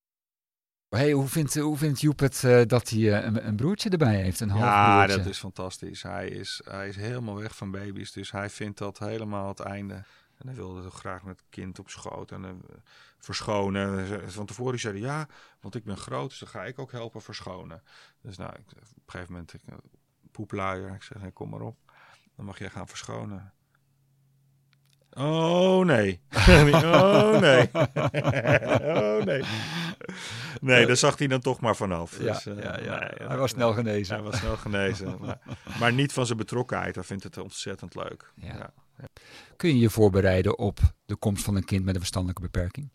Hey, 0.89 1.13
hoe, 1.13 1.29
vindt, 1.29 1.55
hoe 1.55 1.77
vindt 1.77 2.01
Joep 2.01 2.19
het 2.19 2.43
uh, 2.43 2.63
dat 2.67 2.89
hij 2.89 2.99
uh, 2.99 3.25
een, 3.25 3.47
een, 3.47 3.57
broertje 3.57 3.91
erbij 3.91 4.23
heeft? 4.23 4.41
Een 4.41 4.51
half 4.51 4.63
ja, 4.63 5.07
dat 5.07 5.27
is 5.27 5.39
fantastisch. 5.39 6.03
Hij 6.03 6.29
is, 6.29 6.61
hij 6.65 6.89
is 6.89 6.97
helemaal 6.97 7.37
weg 7.37 7.57
van 7.57 7.71
baby's, 7.71 8.13
dus 8.13 8.31
hij 8.31 8.51
vindt 8.51 8.79
dat 8.79 8.99
helemaal 8.99 9.49
het 9.49 9.61
einde. 9.61 10.05
En 10.41 10.47
hij 10.47 10.57
wilde 10.57 10.91
graag 10.91 11.23
met 11.23 11.41
het 11.41 11.49
kind 11.49 11.79
op 11.79 11.89
schoot 11.89 12.31
en 12.31 12.45
uh, 12.45 12.51
verschonen. 13.19 14.31
Van 14.31 14.47
tevoren 14.47 14.79
zei 14.79 14.93
hij 14.93 15.03
ja, 15.03 15.29
want 15.61 15.75
ik 15.75 15.85
ben 15.85 15.97
groot, 15.97 16.29
dus 16.29 16.39
dan 16.39 16.49
ga 16.49 16.65
ik 16.65 16.79
ook 16.79 16.93
helpen 16.93 17.23
verschonen. 17.23 17.83
Dus 18.21 18.37
nou, 18.37 18.53
ik, 18.53 18.67
op 18.71 18.77
een 18.77 19.03
gegeven 19.07 19.33
moment, 19.33 19.55
ik, 19.55 19.61
poepluier, 20.31 20.95
ik 20.95 21.03
zeg, 21.03 21.33
kom 21.33 21.49
maar 21.49 21.61
op. 21.61 21.77
Dan 22.37 22.45
mag 22.45 22.59
jij 22.59 22.71
gaan 22.71 22.89
verschonen. 22.89 23.53
Oh 25.11 25.85
nee. 25.85 26.21
oh 26.85 27.39
nee. 27.41 27.71
oh 28.95 29.25
nee. 29.25 29.43
Nee, 30.61 30.87
daar 30.87 30.97
zag 30.97 31.19
hij 31.19 31.27
dan 31.27 31.41
toch 31.41 31.61
maar 31.61 31.77
vanaf. 31.77 32.19
Ja, 32.19 32.33
dus, 32.33 32.47
uh, 32.47 32.63
ja, 32.63 32.81
ja. 32.81 33.11
hij 33.17 33.37
was 33.37 33.51
snel 33.51 33.73
genezen. 33.73 34.15
Hij 34.15 34.25
was 34.25 34.39
snel 34.39 34.57
genezen. 34.57 35.17
maar, 35.21 35.39
maar, 35.79 35.93
niet 35.93 36.13
van 36.13 36.27
zijn 36.27 36.39
betrokkenheid. 36.39 36.95
Hij 36.95 37.05
vindt 37.05 37.25
het 37.25 37.39
ontzettend 37.39 37.95
leuk. 37.95 38.33
Ja. 38.35 38.73
Kun 39.61 39.75
je 39.75 39.79
je 39.79 39.91
voorbereiden 39.91 40.59
op 40.59 40.81
de 41.05 41.17
komst 41.17 41.45
van 41.45 41.57
een 41.57 41.65
kind 41.65 41.85
met 41.85 41.95
een 41.95 42.01
verstandelijke 42.01 42.43
beperking? 42.43 42.91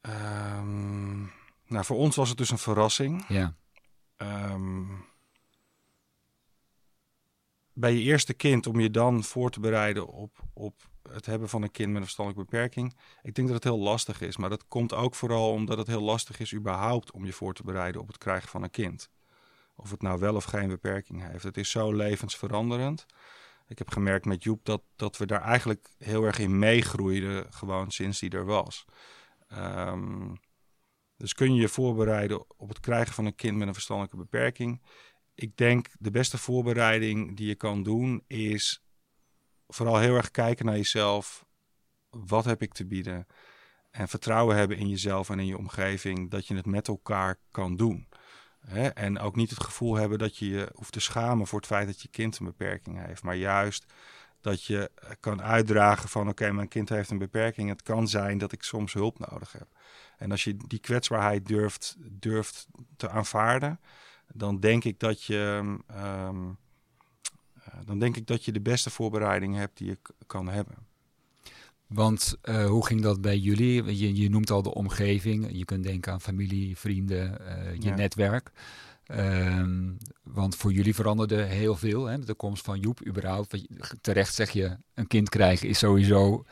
Um, 0.00 1.32
nou, 1.66 1.84
voor 1.84 1.96
ons 1.96 2.16
was 2.16 2.28
het 2.28 2.38
dus 2.38 2.50
een 2.50 2.58
verrassing. 2.58 3.24
Ja. 3.28 3.54
Um, 4.16 5.04
bij 7.72 7.92
je 7.92 8.00
eerste 8.00 8.34
kind, 8.34 8.66
om 8.66 8.80
je 8.80 8.90
dan 8.90 9.24
voor 9.24 9.50
te 9.50 9.60
bereiden 9.60 10.06
op, 10.06 10.38
op 10.52 10.82
het 11.10 11.26
hebben 11.26 11.48
van 11.48 11.62
een 11.62 11.70
kind 11.70 11.88
met 11.88 11.96
een 11.96 12.02
verstandelijke 12.02 12.50
beperking. 12.50 12.96
Ik 13.22 13.34
denk 13.34 13.46
dat 13.48 13.56
het 13.56 13.72
heel 13.72 13.82
lastig 13.82 14.20
is. 14.20 14.36
Maar 14.36 14.50
dat 14.50 14.68
komt 14.68 14.94
ook 14.94 15.14
vooral 15.14 15.50
omdat 15.50 15.78
het 15.78 15.86
heel 15.86 16.02
lastig 16.02 16.38
is 16.38 16.54
überhaupt 16.54 17.10
om 17.10 17.24
je 17.24 17.32
voor 17.32 17.54
te 17.54 17.62
bereiden 17.62 18.00
op 18.00 18.06
het 18.06 18.18
krijgen 18.18 18.48
van 18.48 18.62
een 18.62 18.70
kind. 18.70 19.10
Of 19.74 19.90
het 19.90 20.02
nou 20.02 20.18
wel 20.18 20.34
of 20.34 20.44
geen 20.44 20.68
beperking 20.68 21.30
heeft. 21.30 21.44
Het 21.44 21.56
is 21.56 21.70
zo 21.70 21.92
levensveranderend. 21.92 23.06
Ik 23.68 23.78
heb 23.78 23.90
gemerkt 23.90 24.24
met 24.24 24.42
Joep 24.42 24.64
dat, 24.64 24.82
dat 24.96 25.16
we 25.16 25.26
daar 25.26 25.42
eigenlijk 25.42 25.88
heel 25.98 26.24
erg 26.24 26.38
in 26.38 26.58
meegroeiden, 26.58 27.52
gewoon 27.52 27.90
sinds 27.90 28.18
die 28.18 28.30
er 28.30 28.44
was. 28.44 28.84
Ehm, 29.48 30.34
dus 31.16 31.34
kun 31.34 31.54
je 31.54 31.60
je 31.60 31.68
voorbereiden 31.68 32.58
op 32.58 32.68
het 32.68 32.80
krijgen 32.80 33.14
van 33.14 33.26
een 33.26 33.34
kind 33.34 33.56
met 33.56 33.68
een 33.68 33.74
verstandelijke 33.74 34.16
beperking? 34.16 34.82
Ik 35.34 35.56
denk 35.56 35.88
de 35.98 36.10
beste 36.10 36.38
voorbereiding 36.38 37.36
die 37.36 37.46
je 37.46 37.54
kan 37.54 37.82
doen 37.82 38.24
is 38.26 38.84
vooral 39.66 39.98
heel 39.98 40.14
erg 40.14 40.30
kijken 40.30 40.66
naar 40.66 40.76
jezelf. 40.76 41.44
Wat 42.10 42.44
heb 42.44 42.62
ik 42.62 42.72
te 42.72 42.86
bieden? 42.86 43.26
En 43.90 44.08
vertrouwen 44.08 44.56
hebben 44.56 44.76
in 44.76 44.88
jezelf 44.88 45.30
en 45.30 45.38
in 45.38 45.46
je 45.46 45.58
omgeving 45.58 46.30
dat 46.30 46.46
je 46.46 46.54
het 46.54 46.66
met 46.66 46.88
elkaar 46.88 47.38
kan 47.50 47.76
doen. 47.76 48.08
En 48.94 49.18
ook 49.18 49.36
niet 49.36 49.50
het 49.50 49.64
gevoel 49.64 49.94
hebben 49.94 50.18
dat 50.18 50.36
je 50.36 50.48
je 50.48 50.70
hoeft 50.74 50.92
te 50.92 51.00
schamen 51.00 51.46
voor 51.46 51.58
het 51.58 51.68
feit 51.68 51.86
dat 51.86 52.02
je 52.02 52.08
kind 52.08 52.38
een 52.38 52.46
beperking 52.46 53.06
heeft. 53.06 53.22
Maar 53.22 53.36
juist 53.36 53.84
dat 54.40 54.64
je 54.64 54.90
kan 55.20 55.42
uitdragen 55.42 56.08
van 56.08 56.28
oké, 56.28 56.52
mijn 56.52 56.68
kind 56.68 56.88
heeft 56.88 57.10
een 57.10 57.18
beperking. 57.18 57.68
Het 57.68 57.82
kan 57.82 58.08
zijn 58.08 58.38
dat 58.38 58.52
ik 58.52 58.62
soms 58.62 58.92
hulp 58.92 59.18
nodig 59.18 59.52
heb. 59.52 59.66
En 60.18 60.30
als 60.30 60.44
je 60.44 60.56
die 60.56 60.78
kwetsbaarheid 60.78 61.46
durft, 61.46 61.96
durft 61.98 62.66
te 62.96 63.08
aanvaarden, 63.08 63.80
dan 64.32 64.60
denk 64.60 64.84
ik 64.84 65.00
dat 65.00 65.22
je, 65.22 65.76
um, 65.92 66.58
dan 67.84 67.98
denk 67.98 68.16
ik 68.16 68.26
dat 68.26 68.44
je 68.44 68.52
de 68.52 68.60
beste 68.60 68.90
voorbereiding 68.90 69.56
hebt 69.56 69.76
die 69.78 69.86
je 69.86 69.98
kan 70.26 70.48
hebben. 70.48 70.85
Want 71.86 72.36
uh, 72.44 72.66
hoe 72.66 72.86
ging 72.86 73.02
dat 73.02 73.20
bij 73.20 73.38
jullie? 73.38 73.98
Je, 73.98 74.16
je, 74.16 74.30
noemt 74.30 74.50
al 74.50 74.62
de 74.62 74.74
omgeving. 74.74 75.48
Je 75.52 75.64
kunt 75.64 75.82
denken 75.82 76.12
aan 76.12 76.20
familie, 76.20 76.76
vrienden, 76.76 77.38
uh, 77.40 77.74
je 77.74 77.88
ja. 77.88 77.94
netwerk. 77.94 78.50
Um, 79.10 79.96
want 80.22 80.56
voor 80.56 80.72
jullie 80.72 80.94
veranderde 80.94 81.42
heel 81.42 81.76
veel. 81.76 82.06
Hè, 82.06 82.18
de 82.18 82.34
komst 82.34 82.64
van 82.64 82.80
Joep 82.80 83.06
überhaupt. 83.06 83.66
Terecht 84.00 84.34
zeg 84.34 84.50
je, 84.50 84.76
een 84.94 85.06
kind 85.06 85.28
krijgen 85.28 85.68
is 85.68 85.78
sowieso 85.78 86.44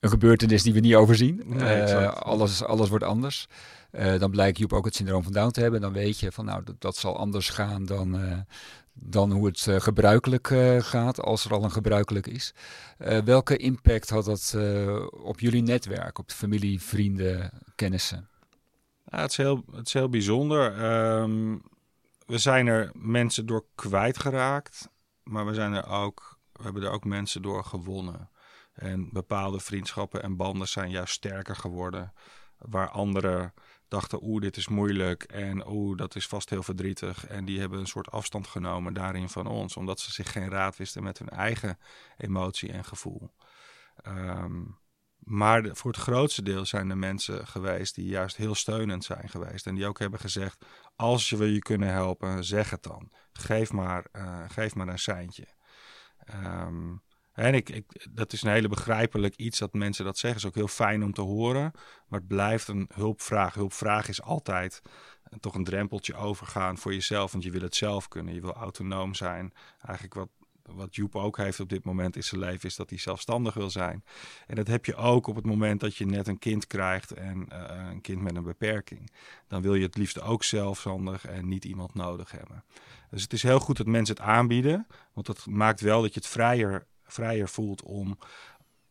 een 0.00 0.10
gebeurtenis 0.10 0.62
die 0.62 0.72
we 0.72 0.80
niet 0.80 0.94
overzien. 0.94 1.42
Nee, 1.44 1.82
uh, 1.82 2.12
alles, 2.12 2.62
alles 2.62 2.88
wordt 2.88 3.04
anders. 3.04 3.46
Uh, 3.92 4.18
dan 4.18 4.30
blijkt 4.30 4.58
Joep 4.58 4.72
ook 4.72 4.84
het 4.84 4.94
syndroom 4.94 5.22
van 5.22 5.32
Down 5.32 5.50
te 5.50 5.60
hebben. 5.60 5.80
Dan 5.80 5.92
weet 5.92 6.20
je 6.20 6.32
van 6.32 6.44
nou, 6.44 6.64
dat, 6.64 6.80
dat 6.80 6.96
zal 6.96 7.18
anders 7.18 7.48
gaan 7.48 7.84
dan, 7.84 8.20
uh, 8.20 8.38
dan 8.98 9.32
hoe 9.32 9.46
het 9.46 9.66
uh, 9.66 9.80
gebruikelijk 9.80 10.46
gaat, 10.78 11.20
als 11.20 11.44
er 11.44 11.52
al 11.52 11.64
een 11.64 11.70
gebruikelijk 11.70 12.26
is. 12.26 12.54
welke 13.24 13.56
impact 13.56 14.10
had 14.10 14.24
dat 14.24 14.56
op 15.10 15.40
jullie 15.40 15.62
netwerk, 15.62 16.18
op 16.18 16.28
de 16.28 16.34
familie, 16.34 16.82
vrienden, 16.82 17.50
kennissen? 17.74 18.28
Het, 19.04 19.30
is 19.30 19.36
heel, 19.36 19.64
het 19.72 19.86
is 19.86 19.92
heel 19.92 20.08
bijzonder. 20.08 20.84
Um, 21.20 21.62
we 22.26 22.38
zijn 22.38 22.66
er 22.66 22.90
mensen 22.94 23.46
door 23.46 23.64
kwijtgeraakt, 23.74 24.88
maar 25.22 25.46
we, 25.46 25.54
zijn 25.54 25.72
er 25.72 25.88
ook, 25.88 26.38
we 26.52 26.62
hebben 26.62 26.82
er 26.82 26.90
ook 26.90 27.04
mensen 27.04 27.42
door 27.42 27.64
gewonnen. 27.64 28.30
En 28.72 29.08
bepaalde 29.12 29.60
vriendschappen 29.60 30.22
en 30.22 30.36
banden 30.36 30.68
zijn 30.68 30.90
juist 30.90 31.14
sterker 31.14 31.56
geworden. 31.56 32.12
Waar 32.58 32.90
anderen 32.90 33.54
dachten, 33.88 34.18
oeh, 34.22 34.40
dit 34.40 34.56
is 34.56 34.68
moeilijk 34.68 35.22
en 35.22 35.68
oeh, 35.68 35.96
dat 35.96 36.14
is 36.14 36.26
vast 36.26 36.50
heel 36.50 36.62
verdrietig. 36.62 37.26
En 37.26 37.44
die 37.44 37.60
hebben 37.60 37.78
een 37.78 37.86
soort 37.86 38.10
afstand 38.10 38.46
genomen 38.46 38.94
daarin 38.94 39.28
van 39.28 39.46
ons, 39.46 39.76
omdat 39.76 40.00
ze 40.00 40.12
zich 40.12 40.32
geen 40.32 40.50
raad 40.50 40.76
wisten 40.76 41.02
met 41.02 41.18
hun 41.18 41.28
eigen 41.28 41.78
emotie 42.16 42.72
en 42.72 42.84
gevoel. 42.84 43.34
Ehm, 43.96 44.62
maar 45.18 45.68
voor 45.72 45.90
het 45.90 46.00
grootste 46.00 46.42
deel 46.42 46.64
zijn 46.66 46.90
er 46.90 46.98
mensen 46.98 47.46
geweest 47.46 47.94
die 47.94 48.06
juist 48.06 48.36
heel 48.36 48.54
steunend 48.54 49.04
zijn 49.04 49.28
geweest. 49.28 49.66
En 49.66 49.74
die 49.74 49.86
ook 49.86 49.98
hebben 49.98 50.20
gezegd, 50.20 50.64
als 50.96 51.30
we 51.30 51.52
je 51.52 51.58
kunnen 51.58 51.88
helpen, 51.88 52.44
zeg 52.44 52.70
het 52.70 52.82
dan. 52.82 53.10
Geef 53.32 53.72
maar, 53.72 54.06
uh, 54.12 54.44
geef 54.48 54.74
maar 54.74 54.88
een 54.88 54.98
seintje. 54.98 55.46
Um, 56.44 57.02
en 57.36 57.54
ik, 57.54 57.82
dat 58.10 58.32
is 58.32 58.42
een 58.42 58.50
hele 58.50 58.68
begrijpelijk 58.68 59.36
iets 59.36 59.58
dat 59.58 59.72
mensen 59.72 60.04
dat 60.04 60.18
zeggen. 60.18 60.40
is 60.40 60.46
ook 60.46 60.54
heel 60.54 60.68
fijn 60.68 61.04
om 61.04 61.12
te 61.12 61.20
horen. 61.20 61.72
Maar 62.08 62.18
het 62.18 62.28
blijft 62.28 62.68
een 62.68 62.90
hulpvraag. 62.94 63.54
Hulpvraag 63.54 64.08
is 64.08 64.22
altijd 64.22 64.82
toch 65.40 65.54
een 65.54 65.64
drempeltje 65.64 66.14
overgaan 66.14 66.78
voor 66.78 66.92
jezelf. 66.92 67.32
Want 67.32 67.44
je 67.44 67.50
wil 67.50 67.60
het 67.60 67.74
zelf 67.74 68.08
kunnen. 68.08 68.34
Je 68.34 68.40
wil 68.40 68.52
autonoom 68.52 69.14
zijn. 69.14 69.52
Eigenlijk 69.80 70.14
wat, 70.14 70.28
wat 70.62 70.94
Joep 70.94 71.16
ook 71.16 71.36
heeft 71.36 71.60
op 71.60 71.68
dit 71.68 71.84
moment 71.84 72.16
in 72.16 72.24
zijn 72.24 72.40
leven, 72.40 72.68
is 72.68 72.76
dat 72.76 72.90
hij 72.90 72.98
zelfstandig 72.98 73.54
wil 73.54 73.70
zijn. 73.70 74.04
En 74.46 74.54
dat 74.54 74.66
heb 74.66 74.84
je 74.84 74.94
ook 74.94 75.26
op 75.26 75.36
het 75.36 75.46
moment 75.46 75.80
dat 75.80 75.96
je 75.96 76.06
net 76.06 76.28
een 76.28 76.38
kind 76.38 76.66
krijgt 76.66 77.10
en 77.10 77.46
uh, 77.52 77.88
een 77.90 78.00
kind 78.00 78.22
met 78.22 78.36
een 78.36 78.42
beperking. 78.42 79.10
Dan 79.48 79.62
wil 79.62 79.74
je 79.74 79.86
het 79.86 79.96
liefst 79.96 80.20
ook 80.20 80.44
zelfstandig 80.44 81.26
en 81.26 81.48
niet 81.48 81.64
iemand 81.64 81.94
nodig 81.94 82.30
hebben. 82.30 82.64
Dus 83.10 83.22
het 83.22 83.32
is 83.32 83.42
heel 83.42 83.60
goed 83.60 83.76
dat 83.76 83.86
mensen 83.86 84.16
het 84.16 84.24
aanbieden, 84.24 84.86
want 85.12 85.26
dat 85.26 85.46
maakt 85.46 85.80
wel 85.80 86.02
dat 86.02 86.14
je 86.14 86.20
het 86.20 86.28
vrijer 86.28 86.86
vrijer 87.06 87.48
voelt 87.48 87.82
om, 87.82 88.18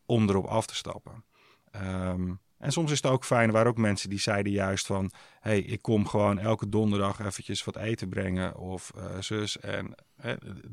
om 0.06 0.28
erop 0.28 0.46
af 0.46 0.66
te 0.66 0.74
stappen. 0.74 1.24
Ehm, 1.70 2.34
en 2.58 2.72
soms 2.72 2.90
is 2.90 3.02
het 3.02 3.12
ook 3.12 3.24
fijn, 3.24 3.46
er 3.46 3.52
waren 3.52 3.70
ook 3.70 3.76
mensen 3.76 4.10
die 4.10 4.18
zeiden 4.18 4.52
juist 4.52 4.86
van... 4.86 5.10
hey, 5.40 5.58
ik 5.60 5.82
kom 5.82 6.06
gewoon 6.06 6.38
elke 6.38 6.68
donderdag 6.68 7.20
eventjes 7.20 7.64
wat 7.64 7.76
eten 7.76 8.08
brengen 8.08 8.56
of 8.56 8.92
uh, 8.96 9.20
zus. 9.20 9.58
En 9.58 9.94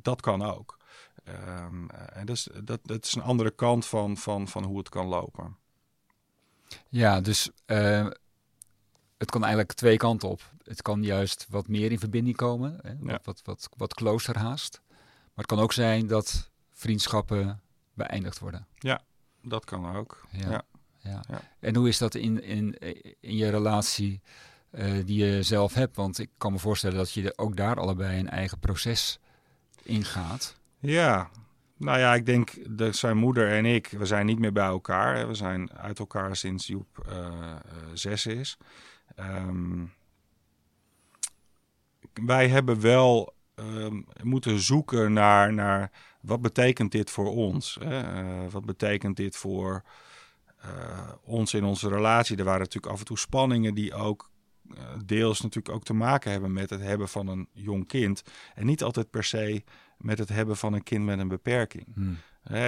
dat 0.01 0.21
kan 0.21 0.41
ook. 0.41 0.77
Um, 1.57 1.89
en 1.89 2.25
dus, 2.25 2.47
dat, 2.63 2.79
dat 2.83 3.05
is 3.05 3.15
een 3.15 3.21
andere 3.21 3.51
kant 3.51 3.85
van, 3.85 4.17
van, 4.17 4.47
van 4.47 4.63
hoe 4.63 4.77
het 4.77 4.89
kan 4.89 5.07
lopen. 5.07 5.57
Ja, 6.89 7.21
dus 7.21 7.49
uh, 7.65 8.07
het 9.17 9.31
kan 9.31 9.41
eigenlijk 9.41 9.73
twee 9.73 9.97
kanten 9.97 10.29
op. 10.29 10.41
Het 10.63 10.81
kan 10.81 11.03
juist 11.03 11.47
wat 11.49 11.67
meer 11.67 11.91
in 11.91 11.99
verbinding 11.99 12.35
komen, 12.35 12.79
hè? 12.81 12.93
Wat, 12.99 13.21
wat, 13.23 13.41
wat, 13.43 13.69
wat 13.77 13.93
closer 13.93 14.37
haast. 14.37 14.81
Maar 14.87 15.45
het 15.45 15.45
kan 15.45 15.59
ook 15.59 15.73
zijn 15.73 16.07
dat 16.07 16.51
vriendschappen 16.83 17.61
beëindigd 17.93 18.39
worden. 18.39 18.67
Ja, 18.77 19.01
dat 19.41 19.65
kan 19.65 19.95
ook. 19.95 20.27
Ja. 20.31 20.63
ja. 20.97 21.23
ja. 21.27 21.41
En 21.59 21.75
hoe 21.75 21.87
is 21.87 21.97
dat 21.97 22.15
in, 22.15 22.43
in, 22.43 22.77
in 23.19 23.35
je 23.35 23.49
relatie 23.49 24.21
uh, 24.71 25.05
die 25.05 25.25
je 25.25 25.43
zelf 25.43 25.73
hebt? 25.73 25.95
Want 25.95 26.19
ik 26.19 26.29
kan 26.37 26.51
me 26.51 26.59
voorstellen 26.59 26.97
dat 26.97 27.11
je 27.11 27.37
ook 27.37 27.55
daar 27.55 27.79
allebei 27.79 28.19
een 28.19 28.29
eigen 28.29 28.59
proces 28.59 29.19
in 29.83 30.03
gaat. 30.03 30.55
Ja, 30.79 31.29
nou 31.77 31.99
ja, 31.99 32.13
ik 32.13 32.25
denk 32.25 32.77
dat 32.77 32.95
zijn 32.95 33.17
moeder 33.17 33.51
en 33.51 33.65
ik, 33.65 33.87
we 33.87 34.05
zijn 34.05 34.25
niet 34.25 34.39
meer 34.39 34.51
bij 34.51 34.65
elkaar. 34.65 35.27
We 35.27 35.33
zijn 35.33 35.73
uit 35.73 35.99
elkaar 35.99 36.35
sinds 36.35 36.67
Joep 36.67 37.05
uh, 37.09 37.15
uh, 37.15 37.55
zes 37.93 38.25
is. 38.25 38.57
Um, 39.19 39.93
wij 42.13 42.47
hebben 42.49 42.81
wel 42.81 43.33
um, 43.55 44.05
moeten 44.23 44.59
zoeken 44.59 45.13
naar, 45.13 45.53
naar 45.53 45.91
wat 46.23 46.41
betekent 46.41 46.91
dit 46.91 47.09
voor 47.09 47.35
ons? 47.35 47.77
Hè? 47.79 48.23
Uh, 48.23 48.51
wat 48.51 48.65
betekent 48.65 49.17
dit 49.17 49.35
voor 49.35 49.83
uh, 50.65 51.11
ons 51.23 51.53
in 51.53 51.63
onze 51.63 51.89
relatie? 51.89 52.37
Er 52.37 52.43
waren 52.43 52.59
natuurlijk 52.59 52.93
af 52.93 52.99
en 52.99 53.05
toe 53.05 53.17
spanningen 53.17 53.73
die 53.73 53.93
ook 53.93 54.31
uh, 54.71 54.77
deels 55.05 55.41
natuurlijk 55.41 55.75
ook 55.75 55.83
te 55.83 55.93
maken 55.93 56.31
hebben 56.31 56.53
met 56.53 56.69
het 56.69 56.81
hebben 56.81 57.09
van 57.09 57.27
een 57.27 57.47
jong 57.53 57.87
kind. 57.87 58.23
En 58.55 58.65
niet 58.65 58.83
altijd 58.83 59.09
per 59.09 59.23
se 59.23 59.63
met 59.97 60.17
het 60.17 60.29
hebben 60.29 60.57
van 60.57 60.73
een 60.73 60.83
kind 60.83 61.05
met 61.05 61.19
een 61.19 61.27
beperking. 61.27 61.87
Hmm. 61.93 62.17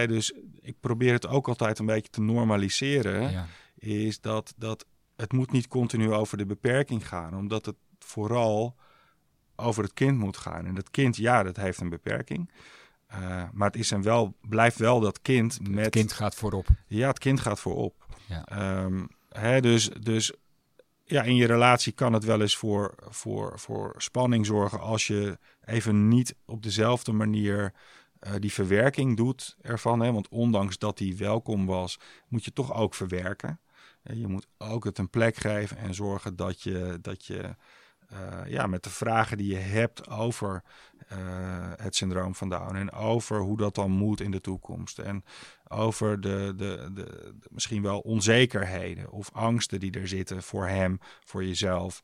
Dus 0.08 0.34
ik 0.62 0.80
probeer 0.80 1.14
het 1.14 1.28
ook 1.28 1.48
altijd 1.48 1.80
een 1.80 1.86
beetje 1.86 2.10
te 2.10 2.22
normaliseren. 2.22 3.32
Ja. 3.32 3.48
Is 3.76 4.22
dat, 4.22 4.54
dat 4.58 4.86
het 5.16 5.34
moet 5.34 5.52
niet 5.52 5.68
continu 5.68 6.12
over 6.12 6.38
de 6.38 6.46
beperking 6.46 7.08
gaan. 7.08 7.36
Omdat 7.38 7.66
het 7.66 7.76
vooral 8.00 8.76
over 9.56 9.84
het 9.84 9.94
kind 9.94 10.18
moet 10.18 10.38
gaan. 10.38 10.66
En 10.66 10.76
dat 10.76 10.92
kind, 10.92 11.16
ja, 11.16 11.44
dat 11.44 11.56
heeft 11.56 11.82
een 11.82 11.90
beperking. 11.90 12.50
Uh, 13.16 13.44
maar 13.54 13.68
het 13.68 13.80
is 13.80 13.92
en 13.92 14.02
wel, 14.02 14.36
blijft 14.42 14.78
wel 14.78 15.00
dat 15.00 15.22
kind 15.22 15.70
met... 15.70 15.86
Het 15.86 15.94
kind 15.94 16.12
gaat 16.12 16.36
voorop. 16.36 16.68
Ja, 16.88 17.08
het 17.08 17.20
kind 17.20 17.40
gaat 17.40 17.60
voorop. 17.60 18.06
Ja. 18.28 18.84
Um, 18.84 19.08
hè, 19.30 19.62
dus, 19.62 19.90
dus 19.90 20.34
ja, 21.04 21.24
in 21.24 21.36
je 21.36 21.46
relatie 21.46 21.94
kan 21.94 22.14
het 22.14 22.24
wel 22.24 22.42
eens 22.42 22.58
voor, 22.58 22.96
voor, 23.10 23.60
voor 23.60 23.94
spanning 23.98 24.46
zorgen 24.46 24.80
als 24.80 25.08
je 25.08 25.38
even 25.66 26.08
niet 26.08 26.36
op 26.46 26.64
dezelfde 26.64 27.12
manier 27.12 27.74
uh, 28.20 28.34
die 28.40 28.54
verwerking 28.54 29.18
doet 29.18 29.56
ervan. 29.62 30.00
Hè? 30.00 30.12
Want 30.12 30.30
ondanks 30.30 30.78
dat 30.78 30.98
die 30.98 31.18
welkom 31.18 31.66
was, 31.66 32.00
moet 32.28 32.46
je 32.46 32.54
toch 32.54 32.74
ook 32.74 32.94
verwerken. 32.94 33.60
Je 34.14 34.28
moet 34.28 34.48
ook 34.58 34.84
het 34.84 34.98
een 34.98 35.10
plek 35.10 35.36
geven 35.36 35.78
en 35.78 35.94
zorgen 35.94 36.36
dat 36.36 36.62
je, 36.62 36.98
dat 37.02 37.26
je 37.26 37.56
uh, 38.16 38.52
ja, 38.52 38.68
met 38.68 38.84
de 38.84 38.90
vragen 38.90 39.38
die 39.38 39.52
je 39.52 39.60
hebt 39.60 40.10
over 40.10 40.64
uh, 41.12 41.18
het 41.76 41.96
syndroom 41.96 42.36
van 42.36 42.50
Down 42.50 42.76
en 42.76 42.92
over 42.92 43.40
hoe 43.40 43.58
dat 43.58 43.76
dan 43.76 43.92
moet 43.92 44.22
in 44.22 44.32
de 44.32 44.42
toekomst 44.42 45.00
en 45.00 45.24
over 45.68 46.22
de, 46.22 46.54
de, 46.58 46.90
de, 46.94 47.36
misschien 47.50 47.82
wel 47.82 48.00
onzekerheden 48.00 49.12
of 49.12 49.30
angsten 49.34 49.80
die 49.80 49.92
er 49.92 50.08
zitten 50.08 50.44
voor 50.44 50.68
hem, 50.68 51.00
voor 51.24 51.46
jezelf. 51.46 52.02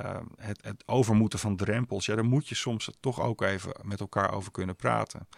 Uh, 0.00 0.16
het, 0.36 0.64
het 0.64 0.82
overmoeten 0.86 1.38
van 1.38 1.56
drempels, 1.56 2.06
ja, 2.06 2.14
daar 2.14 2.24
moet 2.24 2.48
je 2.48 2.54
soms 2.54 2.90
toch 3.00 3.20
ook 3.20 3.42
even 3.42 3.74
met 3.82 4.00
elkaar 4.00 4.32
over 4.32 4.50
kunnen 4.50 4.76
praten. 4.76 5.28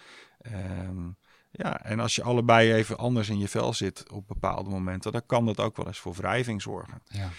Um, 0.87 1.16
ja, 1.50 1.83
en 1.83 2.00
als 2.00 2.14
je 2.14 2.22
allebei 2.22 2.72
even 2.72 2.96
anders 2.96 3.29
in 3.29 3.38
je 3.38 3.48
vel 3.48 3.72
zit 3.72 4.11
op 4.11 4.26
bepaalde 4.26 4.70
momenten, 4.70 5.12
dan 5.12 5.26
kan 5.26 5.46
dat 5.46 5.61
ook 5.61 5.76
wel 5.76 5.87
eens 5.87 5.98
voor 5.98 6.14
wrijving 6.14 6.62
zorgen. 6.62 7.02
Ja. 7.05 7.31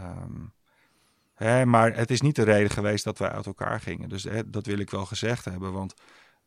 Um, 0.00 0.52
Hè, 1.40 1.66
maar 1.66 1.96
het 1.96 2.10
is 2.10 2.20
niet 2.20 2.36
de 2.36 2.42
reden 2.42 2.70
geweest 2.70 3.04
dat 3.04 3.18
wij 3.18 3.30
uit 3.30 3.46
elkaar 3.46 3.80
gingen. 3.80 4.08
Dus 4.08 4.24
hè, 4.24 4.50
dat 4.50 4.66
wil 4.66 4.78
ik 4.78 4.90
wel 4.90 5.06
gezegd 5.06 5.44
hebben. 5.44 5.72
Want 5.72 5.94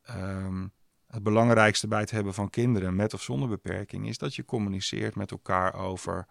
um, 0.10 0.72
het 1.08 1.24
belangrijkste 1.24 1.88
bij 1.88 2.00
het 2.00 2.12
hebben 2.12 2.34
van 2.34 2.50
kinderen 2.50 2.96
met 2.96 3.14
of 3.14 3.22
zonder 3.22 3.50
beperking 3.50 4.08
is 4.08 4.18
dat 4.18 4.36
je 4.36 4.46
communiceert 4.46 5.16
met 5.16 5.32
elkaar 5.32 5.74
over, 5.74 6.28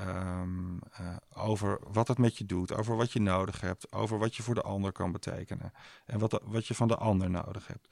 um, 0.00 0.78
uh, 1.00 1.16
over 1.32 1.78
wat 1.92 2.08
het 2.08 2.18
met 2.18 2.38
je 2.38 2.46
doet, 2.46 2.74
over 2.74 2.96
wat 2.96 3.12
je 3.12 3.20
nodig 3.20 3.60
hebt, 3.60 3.92
over 3.92 4.18
wat 4.18 4.36
je 4.36 4.42
voor 4.42 4.54
de 4.54 4.62
ander 4.62 4.92
kan 4.92 5.12
betekenen 5.12 5.72
en 6.06 6.18
wat, 6.18 6.40
wat 6.44 6.66
je 6.66 6.74
van 6.74 6.88
de 6.88 6.96
ander 6.96 7.30
nodig 7.30 7.66
hebt. 7.66 7.88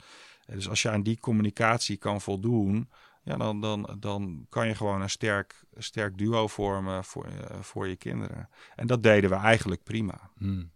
dus 0.47 0.69
als 0.69 0.83
je 0.83 0.91
aan 0.91 1.03
die 1.03 1.21
communicatie 1.21 1.97
kan 1.97 2.21
voldoen, 2.21 2.91
ja, 3.23 3.37
dan, 3.37 3.61
dan, 3.61 3.97
dan 3.99 4.47
kan 4.49 4.69
je 4.69 4.75
gewoon 4.75 5.03
een 5.03 5.11
sterk, 5.11 5.65
sterk 5.77 6.19
duo 6.19 6.47
vormen 6.47 7.05
voor, 7.05 7.27
uh, 7.27 7.61
voor 7.61 7.89
je 7.89 7.97
kinderen. 7.97 8.49
En 8.77 8.87
dat 8.87 9.03
deden 9.03 9.31
we 9.31 9.37
eigenlijk 9.37 9.83
prima. 9.83 10.31
Hmm. 10.37 10.71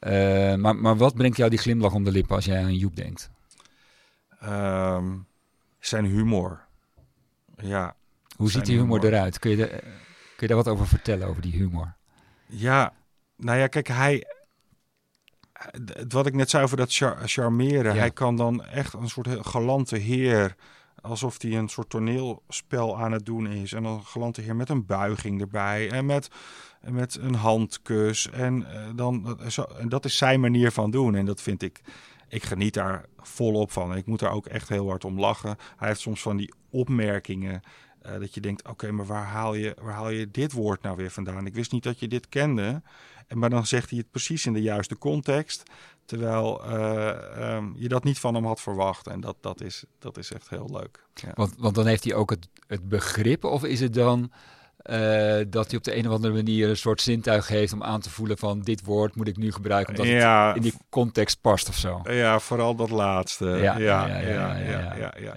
Uh, 0.00 0.54
maar, 0.54 0.76
maar 0.76 0.96
wat 0.96 1.14
brengt 1.14 1.36
jou 1.36 1.50
die 1.50 1.58
glimlach 1.58 1.94
om 1.94 2.04
de 2.04 2.10
lippen 2.10 2.36
als 2.36 2.44
jij 2.44 2.62
aan 2.62 2.74
Joep 2.74 2.96
denkt? 2.96 3.30
Um, 4.44 5.26
zijn 5.78 6.04
humor. 6.04 6.66
Ja. 7.56 7.96
Hoe 8.36 8.50
ziet 8.50 8.66
die 8.66 8.78
humor, 8.78 9.04
eruit? 9.04 9.38
Kun 9.38 9.50
je, 9.50 9.56
de, 9.56 9.68
kun 9.68 9.82
je 10.38 10.46
daar 10.46 10.56
wat 10.56 10.68
over 10.68 10.86
vertellen, 10.86 11.28
over 11.28 11.42
die 11.42 11.52
humor? 11.52 11.96
Ja, 12.46 12.92
nou 13.36 13.58
ja, 13.58 13.66
kijk, 13.66 13.88
hij... 13.88 14.26
Wat 16.08 16.26
ik 16.26 16.34
net 16.34 16.50
zei 16.50 16.64
over 16.64 16.76
dat 16.76 16.94
char 16.94 17.28
charmeren. 17.28 17.94
Ja. 17.94 17.98
Hij 17.98 18.10
kan 18.10 18.36
dan 18.36 18.64
echt 18.64 18.92
een 18.92 19.08
soort 19.08 19.46
galante 19.46 19.96
heer 19.96 20.56
alsof 21.02 21.42
hij 21.42 21.56
een 21.56 21.68
soort 21.68 21.90
toneelspel 21.90 22.98
aan 22.98 23.12
het 23.12 23.26
doen 23.26 23.46
is. 23.46 23.72
En 23.72 23.82
dan 23.82 24.04
galante 24.04 24.40
heer 24.40 24.56
met 24.56 24.68
een 24.68 24.86
buiging 24.86 25.40
erbij 25.40 25.90
en 25.90 26.06
met, 26.06 26.30
met 26.88 27.18
een 27.20 27.34
handkus. 27.34 28.30
En, 28.30 28.60
uh, 28.60 28.88
dan, 28.94 29.38
zo, 29.48 29.62
en 29.62 29.88
dat 29.88 30.04
is 30.04 30.16
zijn 30.16 30.40
manier 30.40 30.72
van 30.72 30.90
doen. 30.90 31.14
En 31.14 31.24
dat 31.24 31.42
vind 31.42 31.62
ik, 31.62 31.80
ik 32.28 32.42
geniet 32.42 32.74
daar 32.74 33.04
volop 33.18 33.72
van. 33.72 33.96
Ik 33.96 34.06
moet 34.06 34.20
daar 34.20 34.32
ook 34.32 34.46
echt 34.46 34.68
heel 34.68 34.88
hard 34.88 35.04
om 35.04 35.20
lachen. 35.20 35.56
Hij 35.76 35.88
heeft 35.88 36.00
soms 36.00 36.22
van 36.22 36.36
die 36.36 36.52
opmerkingen. 36.70 37.62
Uh, 38.06 38.18
dat 38.18 38.34
je 38.34 38.40
denkt, 38.40 38.68
oké, 38.68 38.90
maar 38.90 39.06
waar 39.06 39.24
haal, 39.24 39.54
je, 39.54 39.76
waar 39.80 39.94
haal 39.94 40.10
je 40.10 40.30
dit 40.30 40.52
woord 40.52 40.82
nou 40.82 40.96
weer 40.96 41.10
vandaan? 41.10 41.46
Ik 41.46 41.54
wist 41.54 41.72
niet 41.72 41.82
dat 41.82 41.98
je 41.98 42.08
dit 42.08 42.28
kende. 42.28 42.82
En, 43.26 43.38
maar 43.38 43.50
dan 43.50 43.66
zegt 43.66 43.90
hij 43.90 43.98
het 43.98 44.10
precies 44.10 44.46
in 44.46 44.52
de 44.52 44.62
juiste 44.62 44.98
context. 44.98 45.62
Terwijl 46.10 46.60
uh, 46.64 47.56
um, 47.56 47.74
je 47.76 47.88
dat 47.88 48.04
niet 48.04 48.18
van 48.18 48.34
hem 48.34 48.44
had 48.44 48.60
verwacht. 48.60 49.06
En 49.06 49.20
dat, 49.20 49.36
dat, 49.40 49.60
is, 49.60 49.84
dat 49.98 50.18
is 50.18 50.32
echt 50.32 50.48
heel 50.48 50.68
leuk. 50.72 51.04
Want, 51.34 51.54
want 51.58 51.74
dan 51.74 51.86
heeft 51.86 52.04
hij 52.04 52.14
ook 52.14 52.30
het, 52.30 52.48
het 52.66 52.88
begrip, 52.88 53.44
of 53.44 53.64
is 53.64 53.80
het 53.80 53.94
dan 53.94 54.32
eh, 54.82 55.44
dat 55.48 55.66
hij 55.66 55.76
op 55.76 55.84
de 55.84 55.96
een 55.96 56.06
of 56.06 56.14
andere 56.14 56.34
manier 56.34 56.68
een 56.68 56.76
soort 56.76 57.00
zintuig 57.00 57.48
heeft 57.48 57.72
om 57.72 57.82
aan 57.82 58.00
te 58.00 58.10
voelen 58.10 58.38
van 58.38 58.60
dit 58.60 58.84
woord 58.84 59.16
moet 59.16 59.28
ik 59.28 59.36
nu 59.36 59.52
gebruiken 59.52 59.94
omdat 59.94 60.12
ja, 60.12 60.46
het 60.46 60.56
in 60.56 60.62
die 60.62 60.74
context 60.88 61.40
past 61.40 61.68
of 61.68 61.76
zo. 61.76 62.00
Ja, 62.04 62.38
vooral 62.38 62.74
dat 62.74 62.90
laatste. 62.90 63.46
Ja, 63.46 63.78
ja, 63.78 64.06
ja, 64.06 64.56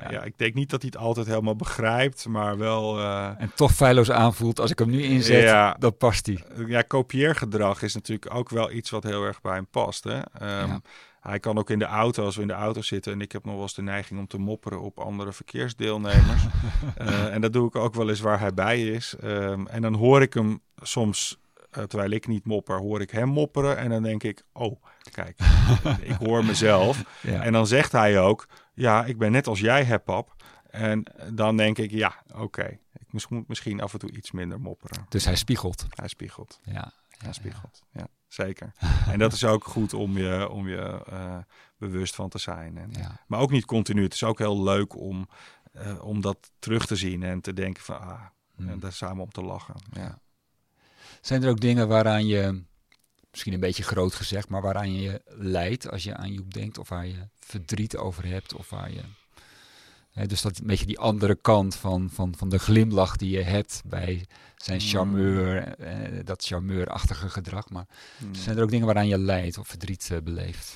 ja. 0.10 0.24
Ik 0.24 0.38
denk 0.38 0.54
niet 0.54 0.70
dat 0.70 0.82
hij 0.82 0.92
het 0.94 1.04
altijd 1.04 1.28
helemaal 1.28 1.56
begrijpt, 1.56 2.28
maar 2.28 2.58
wel... 2.58 3.00
Eh, 3.00 3.30
en 3.38 3.52
toch 3.56 3.72
feilloos 3.72 4.12
aanvoelt 4.12 4.60
als 4.60 4.72
ik 4.72 4.80
hem 4.80 4.90
nu 4.90 5.02
inzet, 5.02 5.44
ja. 5.44 5.76
dan 5.80 5.98
past 5.98 6.26
hij. 6.26 6.44
Ja, 6.68 6.82
kopieergedrag 6.82 7.82
is 7.82 7.94
natuurlijk 7.94 8.36
ook 8.36 8.50
wel 8.50 8.72
iets 8.72 8.90
wat 8.90 9.04
heel 9.04 9.24
erg 9.24 9.42
bij 9.42 9.54
hem 9.54 9.68
past. 9.68 10.04
Hè? 10.04 10.20
Ehm, 10.40 10.78
hij 11.24 11.40
kan 11.40 11.58
ook 11.58 11.70
in 11.70 11.80
de 11.80 11.86
auto, 11.86 12.26
als 12.26 12.36
we 12.36 12.42
in 12.42 12.48
de 12.48 12.54
auto 12.54 12.82
zitten... 12.82 13.14
en 13.14 13.22
ik 13.22 13.32
heb 13.32 13.46
nog 13.46 13.54
wel 13.54 13.64
eens 13.64 13.74
de 13.74 13.82
neiging 13.82 14.20
om 14.20 14.28
te 14.28 14.38
mopperen 14.38 14.82
op 14.82 15.00
andere 15.00 15.34
verkeersdeelnemers. 15.34 16.46
Eh, 16.98 17.34
en 17.34 17.42
dat 17.42 17.54
doe 17.54 17.68
ik 17.68 17.76
ook 17.76 17.94
wel 17.94 18.10
eens 18.10 18.20
waar 18.20 18.40
hij 18.40 18.54
bij 18.54 18.82
is. 18.82 19.16
Ehm, 19.22 19.66
en 19.66 19.82
dan 19.82 19.94
hoor 19.94 20.22
ik 20.22 20.34
hem 20.34 20.62
soms, 20.82 21.40
eh, 21.72 21.84
terwijl 21.84 22.12
ik 22.12 22.28
niet 22.28 22.46
mopper, 22.46 22.78
hoor 22.78 23.02
ik 23.02 23.12
hem 23.12 23.28
mopperen. 23.28 23.78
En 23.78 23.90
dan 23.90 24.04
denk 24.04 24.24
ik, 24.24 24.44
oh, 24.54 24.82
kijk, 25.12 25.40
ik 26.12 26.16
hoor 26.16 26.46
mezelf. 26.46 27.04
Ja. 27.22 27.44
En 27.44 27.54
dan 27.54 27.68
zegt 27.68 27.92
hij 27.92 28.20
ook, 28.20 28.48
ja, 28.74 29.06
ik 29.06 29.18
ben 29.18 29.32
net 29.32 29.48
als 29.48 29.60
jij 29.60 29.84
hebt, 29.84 30.04
pap. 30.04 30.36
En 30.70 31.04
dan 31.32 31.58
denk 31.58 31.78
ik, 31.78 31.92
ja, 31.92 32.24
oké. 32.36 32.80
Ik 32.94 33.30
moet 33.30 33.48
misschien 33.48 33.82
af 33.82 33.94
en 33.94 34.00
toe 34.00 34.12
iets 34.12 34.32
minder 34.32 34.60
mopperen. 34.60 35.06
Dus 35.10 35.26
hij 35.26 35.36
spiegelt. 35.36 35.86
Hij 35.90 36.08
spiegelt. 36.08 36.60
Ja. 36.64 36.92
Hij 37.18 37.34
spiegelt. 37.34 37.84
Ja, 37.92 38.08
zeker. 38.34 38.74
en 39.12 39.20
dat 39.20 39.34
is 39.34 39.44
ook 39.46 39.64
goed 39.64 39.94
om 39.94 40.18
je, 40.18 40.50
om 40.50 40.68
je 40.68 41.04
eh, 41.10 41.38
bewust 41.78 42.16
van 42.16 42.30
te 42.30 42.38
zijn. 42.40 42.78
En, 42.78 42.90
Ja. 42.92 43.24
Maar 43.28 43.40
ook 43.40 43.52
niet 43.52 43.66
continu. 43.66 44.04
Het 44.04 44.14
is 44.14 44.24
ook 44.24 44.40
heel 44.40 44.64
leuk 44.64 44.96
om, 44.96 45.28
eh, 45.72 46.04
om 46.04 46.22
dat 46.22 46.52
terug 46.60 46.86
te 46.86 46.96
zien 46.96 47.24
en 47.24 47.42
te 47.42 47.54
denken 47.54 47.84
van, 47.84 48.00
ah, 48.00 48.22
Hmm. 48.56 48.70
en 48.70 48.80
daar 48.80 48.94
samen 48.94 49.24
om 49.24 49.32
te 49.32 49.42
lachen. 49.42 49.76
Ja. 49.92 50.20
Zijn 51.22 51.44
er 51.44 51.50
ook 51.50 51.60
dingen 51.60 51.88
waaraan 51.88 52.28
je, 52.28 52.64
misschien 53.32 53.54
een 53.54 53.60
beetje 53.60 53.84
groot 53.84 54.14
gezegd, 54.16 54.50
maar 54.50 54.62
waaraan 54.62 54.94
je 54.94 55.22
lijdt 55.26 55.92
als 55.92 56.04
je 56.04 56.16
aan 56.16 56.34
Joep 56.34 56.54
denkt? 56.54 56.78
Of 56.78 56.90
waar 56.90 57.08
je 57.08 57.28
verdriet 57.40 57.98
over 57.98 58.26
hebt? 58.26 58.54
Of 58.54 58.70
waar 58.70 58.92
je... 58.92 59.02
Dus 60.14 60.42
dat 60.42 60.58
een 60.58 60.68
beetje 60.68 60.86
die 60.86 61.00
andere 61.00 61.36
kant 61.36 61.76
van, 61.76 62.10
van, 62.10 62.36
van 62.38 62.50
de 62.50 62.60
glimlach 62.60 63.16
die 63.16 63.30
je 63.38 63.42
hebt 63.44 63.82
bij 63.86 64.26
zijn 64.56 64.80
Mm. 64.82 64.88
charmeur, 64.88 65.58
eh, 65.78 66.26
dat 66.26 66.44
charmeurachtige 66.46 67.30
gedrag. 67.30 67.70
Maar 67.70 67.86
Hmm. 68.18 68.36
zijn 68.36 68.58
er 68.58 68.64
ook 68.64 68.70
dingen 68.70 68.86
waaraan 68.86 69.08
je 69.08 69.18
lijdt 69.18 69.58
of 69.58 69.68
verdriet 69.68 70.10
eh, 70.12 70.18
beleeft? 70.24 70.76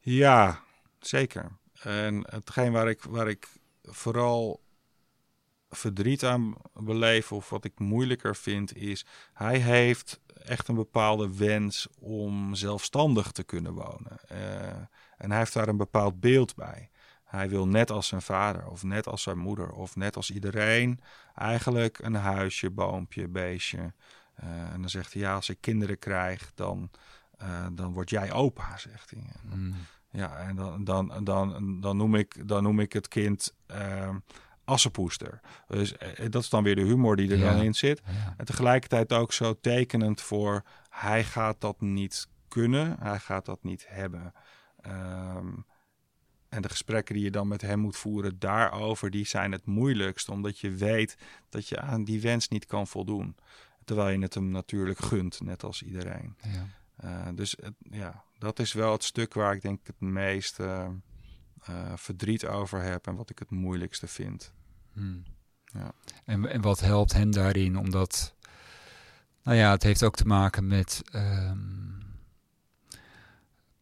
Ja, 0.00 0.60
zeker. 1.00 1.48
En 1.82 2.24
hetgeen 2.30 2.72
waar 2.72 2.88
ik, 2.88 3.02
waar 3.02 3.28
ik 3.28 3.48
vooral 3.82 4.60
verdriet 5.70 6.24
aan 6.24 6.54
beleef 6.74 7.32
of 7.32 7.50
wat 7.50 7.64
ik 7.64 7.78
moeilijker 7.78 8.36
vind 8.36 8.76
is, 8.76 9.04
hij 9.32 9.58
heeft 9.58 10.20
echt 10.44 10.68
een 10.68 10.74
bepaalde 10.74 11.36
wens 11.36 11.86
om 11.98 12.54
zelfstandig 12.54 13.32
te 13.32 13.42
kunnen 13.42 13.72
wonen. 13.72 14.18
Eh, 14.28 14.66
en 15.16 15.30
hij 15.30 15.38
heeft 15.38 15.52
daar 15.52 15.68
een 15.68 15.76
bepaald 15.76 16.20
beeld 16.20 16.54
bij. 16.54 16.90
Hij 17.32 17.48
wil 17.48 17.68
net 17.68 17.90
als 17.90 18.06
zijn 18.06 18.22
vader 18.22 18.66
of 18.66 18.82
net 18.82 19.06
als 19.06 19.22
zijn 19.22 19.38
moeder 19.38 19.70
of 19.70 19.96
net 19.96 20.16
als 20.16 20.30
iedereen 20.30 21.00
eigenlijk 21.34 21.98
een 21.98 22.14
huisje, 22.14 22.70
boompje, 22.70 23.28
beestje. 23.28 23.92
Eh, 24.34 24.48
en 24.72 24.80
dan 24.80 24.90
zegt 24.90 25.12
hij 25.12 25.22
ja, 25.22 25.34
als 25.34 25.48
ik 25.48 25.56
kinderen 25.60 25.98
krijg, 25.98 26.52
dan, 26.54 26.90
eh, 27.38 27.66
dan 27.72 27.92
word 27.92 28.10
jij 28.10 28.32
opa, 28.32 28.76
zegt 28.76 29.10
hij. 29.10 29.18
En 29.42 29.48
dan- 29.50 29.58
Mm. 29.58 29.74
ja, 30.10 30.36
en 30.36 30.56
dan, 30.56 30.84
dan, 30.84 31.24
dan, 31.24 31.80
dan, 31.80 31.96
noem, 31.96 32.14
ik, 32.14 32.48
dan 32.48 32.62
noem 32.62 32.80
ik 32.80 32.92
het 32.92 33.08
kind 33.08 33.54
ehm 33.66 34.16
assenpoester. 34.64 35.40
Dus 35.66 35.96
eh, 35.96 36.30
dat 36.30 36.42
is 36.42 36.48
dan 36.48 36.62
weer 36.62 36.76
de 36.76 36.82
humor 36.82 37.16
die 37.16 37.30
er 37.30 37.38
Ja. 37.38 37.52
dan 37.52 37.62
in 37.62 37.74
zit. 37.74 38.02
Ja. 38.06 38.34
En 38.36 38.44
tegelijkertijd 38.44 39.12
ook 39.12 39.32
zo 39.32 39.60
tekenend 39.60 40.20
voor 40.20 40.62
hij 40.90 41.24
gaat 41.24 41.60
dat 41.60 41.80
niet 41.80 42.28
kunnen, 42.48 42.96
hij 43.00 43.18
gaat 43.18 43.44
dat 43.44 43.62
niet 43.62 43.84
hebben. 43.88 44.32
Ehm, 44.80 45.46
en 46.52 46.62
de 46.62 46.68
gesprekken 46.68 47.14
die 47.14 47.24
je 47.24 47.30
dan 47.30 47.48
met 47.48 47.60
hem 47.60 47.78
moet 47.78 47.96
voeren 47.96 48.38
daarover, 48.38 49.10
die 49.10 49.26
zijn 49.26 49.52
het 49.52 49.66
moeilijkst, 49.66 50.28
omdat 50.28 50.58
je 50.58 50.70
weet 50.70 51.16
dat 51.48 51.68
je 51.68 51.80
aan 51.80 52.04
die 52.04 52.20
wens 52.20 52.48
niet 52.48 52.66
kan 52.66 52.86
voldoen. 52.86 53.36
Terwijl 53.84 54.08
je 54.16 54.22
het 54.22 54.34
hem 54.34 54.48
natuurlijk 54.48 54.98
gunt, 54.98 55.40
net 55.40 55.62
als 55.62 55.82
iedereen. 55.82 56.36
Ja. 56.42 56.66
Uh, 57.04 57.36
dus 57.36 57.56
het, 57.60 57.74
ja, 57.90 58.24
dat 58.38 58.58
is 58.58 58.72
wel 58.72 58.92
het 58.92 59.04
stuk 59.04 59.34
waar 59.34 59.54
ik 59.54 59.62
denk 59.62 59.86
het 59.86 60.00
meest 60.00 60.60
uh, 60.60 60.88
uh, 61.70 61.92
verdriet 61.94 62.46
over 62.46 62.82
heb 62.82 63.06
en 63.06 63.14
wat 63.14 63.30
ik 63.30 63.38
het 63.38 63.50
moeilijkste 63.50 64.06
vind. 64.06 64.52
Hmm. 64.92 65.22
Ja. 65.64 65.92
En, 66.24 66.48
en 66.48 66.60
wat 66.60 66.80
helpt 66.80 67.12
hen 67.12 67.30
daarin? 67.30 67.76
Omdat, 67.78 68.34
nou 69.42 69.56
ja, 69.56 69.70
het 69.70 69.82
heeft 69.82 70.02
ook 70.02 70.16
te 70.16 70.26
maken 70.26 70.66
met 70.66 71.02
um, 71.14 72.02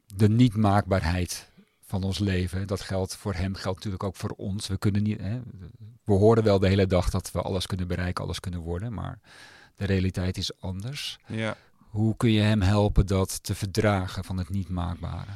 de 0.06 0.28
niet-maakbaarheid 0.28 1.49
van 1.90 2.02
ons 2.02 2.18
leven. 2.18 2.66
Dat 2.66 2.80
geldt 2.80 3.16
voor 3.16 3.34
hem, 3.34 3.54
geldt 3.54 3.76
natuurlijk 3.76 4.04
ook 4.04 4.16
voor 4.16 4.34
ons. 4.36 4.66
We 4.66 4.78
kunnen 4.78 5.02
niet, 5.02 5.20
hè, 5.20 5.40
we 6.04 6.12
horen 6.12 6.44
wel 6.44 6.58
de 6.58 6.68
hele 6.68 6.86
dag 6.86 7.10
dat 7.10 7.30
we 7.32 7.42
alles 7.42 7.66
kunnen 7.66 7.88
bereiken, 7.88 8.24
alles 8.24 8.40
kunnen 8.40 8.60
worden, 8.60 8.94
maar 8.94 9.20
de 9.76 9.84
realiteit 9.84 10.36
is 10.36 10.60
anders. 10.60 11.18
Ja. 11.26 11.56
Hoe 11.76 12.16
kun 12.16 12.30
je 12.30 12.40
hem 12.40 12.60
helpen 12.60 13.06
dat 13.06 13.42
te 13.42 13.54
verdragen 13.54 14.24
van 14.24 14.38
het 14.38 14.48
niet 14.48 14.68
maakbare? 14.68 15.30